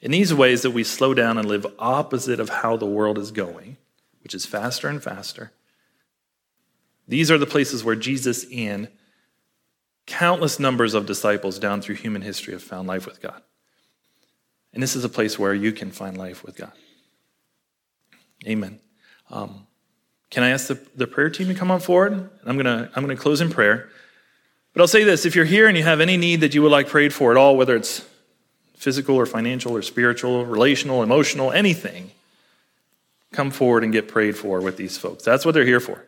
In 0.00 0.10
these 0.10 0.32
ways 0.32 0.62
that 0.62 0.70
we 0.70 0.84
slow 0.84 1.14
down 1.14 1.38
and 1.38 1.46
live 1.46 1.66
opposite 1.78 2.40
of 2.40 2.48
how 2.48 2.76
the 2.76 2.86
world 2.86 3.18
is 3.18 3.30
going, 3.30 3.76
which 4.22 4.34
is 4.34 4.46
faster 4.46 4.88
and 4.88 5.02
faster. 5.02 5.52
These 7.06 7.30
are 7.30 7.38
the 7.38 7.46
places 7.46 7.84
where 7.84 7.96
Jesus 7.96 8.46
and 8.52 8.88
countless 10.06 10.58
numbers 10.58 10.94
of 10.94 11.06
disciples 11.06 11.58
down 11.58 11.82
through 11.82 11.96
human 11.96 12.22
history 12.22 12.52
have 12.52 12.62
found 12.62 12.88
life 12.88 13.06
with 13.06 13.20
God. 13.20 13.42
And 14.72 14.82
this 14.82 14.96
is 14.96 15.04
a 15.04 15.08
place 15.08 15.38
where 15.38 15.54
you 15.54 15.72
can 15.72 15.90
find 15.90 16.16
life 16.16 16.44
with 16.44 16.56
God. 16.56 16.72
Amen. 18.46 18.80
Um, 19.28 19.66
can 20.30 20.42
I 20.42 20.50
ask 20.50 20.68
the, 20.68 20.80
the 20.94 21.06
prayer 21.06 21.28
team 21.28 21.48
to 21.48 21.54
come 21.54 21.70
on 21.70 21.80
forward? 21.80 22.30
I'm 22.46 22.56
going 22.56 22.64
to 22.66 22.90
I'm 22.94 23.04
going 23.04 23.16
to 23.16 23.20
close 23.20 23.40
in 23.40 23.50
prayer. 23.50 23.90
But 24.72 24.82
I'll 24.82 24.88
say 24.88 25.04
this 25.04 25.26
if 25.26 25.34
you're 25.34 25.44
here 25.44 25.66
and 25.66 25.76
you 25.76 25.82
have 25.82 26.00
any 26.00 26.16
need 26.16 26.40
that 26.40 26.54
you 26.54 26.62
would 26.62 26.72
like 26.72 26.88
prayed 26.88 27.12
for 27.12 27.30
at 27.30 27.36
all, 27.36 27.56
whether 27.56 27.76
it's 27.76 28.04
physical 28.76 29.16
or 29.16 29.26
financial 29.26 29.76
or 29.76 29.82
spiritual, 29.82 30.46
relational, 30.46 31.02
emotional, 31.02 31.52
anything, 31.52 32.10
come 33.32 33.50
forward 33.50 33.84
and 33.84 33.92
get 33.92 34.08
prayed 34.08 34.36
for 34.36 34.60
with 34.60 34.76
these 34.76 34.96
folks. 34.96 35.24
That's 35.24 35.44
what 35.44 35.52
they're 35.52 35.66
here 35.66 35.80
for. 35.80 36.04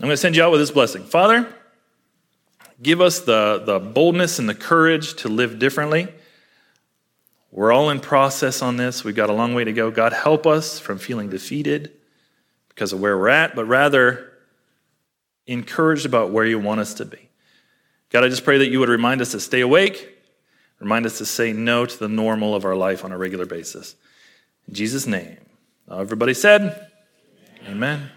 I'm 0.00 0.06
going 0.06 0.10
to 0.10 0.16
send 0.16 0.36
you 0.36 0.42
out 0.42 0.50
with 0.50 0.60
this 0.60 0.70
blessing. 0.70 1.04
Father, 1.04 1.48
Give 2.82 3.00
us 3.00 3.20
the, 3.20 3.62
the 3.64 3.78
boldness 3.78 4.38
and 4.38 4.48
the 4.48 4.54
courage 4.54 5.14
to 5.16 5.28
live 5.28 5.58
differently. 5.58 6.08
We're 7.50 7.72
all 7.72 7.90
in 7.90 8.00
process 8.00 8.62
on 8.62 8.76
this. 8.76 9.04
We've 9.04 9.14
got 9.14 9.30
a 9.30 9.32
long 9.32 9.54
way 9.54 9.64
to 9.64 9.72
go. 9.72 9.90
God, 9.90 10.12
help 10.12 10.46
us 10.46 10.80
from 10.80 10.98
feeling 10.98 11.30
defeated 11.30 11.92
because 12.68 12.92
of 12.92 13.00
where 13.00 13.16
we're 13.16 13.28
at, 13.28 13.54
but 13.54 13.66
rather 13.66 14.32
encouraged 15.46 16.06
about 16.06 16.30
where 16.30 16.44
you 16.44 16.58
want 16.58 16.80
us 16.80 16.94
to 16.94 17.04
be. 17.04 17.28
God, 18.10 18.24
I 18.24 18.28
just 18.28 18.44
pray 18.44 18.58
that 18.58 18.68
you 18.68 18.80
would 18.80 18.88
remind 18.88 19.20
us 19.20 19.32
to 19.32 19.40
stay 19.40 19.60
awake, 19.60 20.08
remind 20.78 21.06
us 21.06 21.18
to 21.18 21.26
say 21.26 21.52
no 21.52 21.84
to 21.86 21.98
the 21.98 22.08
normal 22.08 22.54
of 22.54 22.64
our 22.64 22.76
life 22.76 23.04
on 23.04 23.12
a 23.12 23.18
regular 23.18 23.46
basis. 23.46 23.96
In 24.68 24.74
Jesus' 24.74 25.06
name. 25.06 25.36
Everybody 25.90 26.34
said, 26.34 26.88
Amen. 27.66 27.70
Amen. 27.76 28.10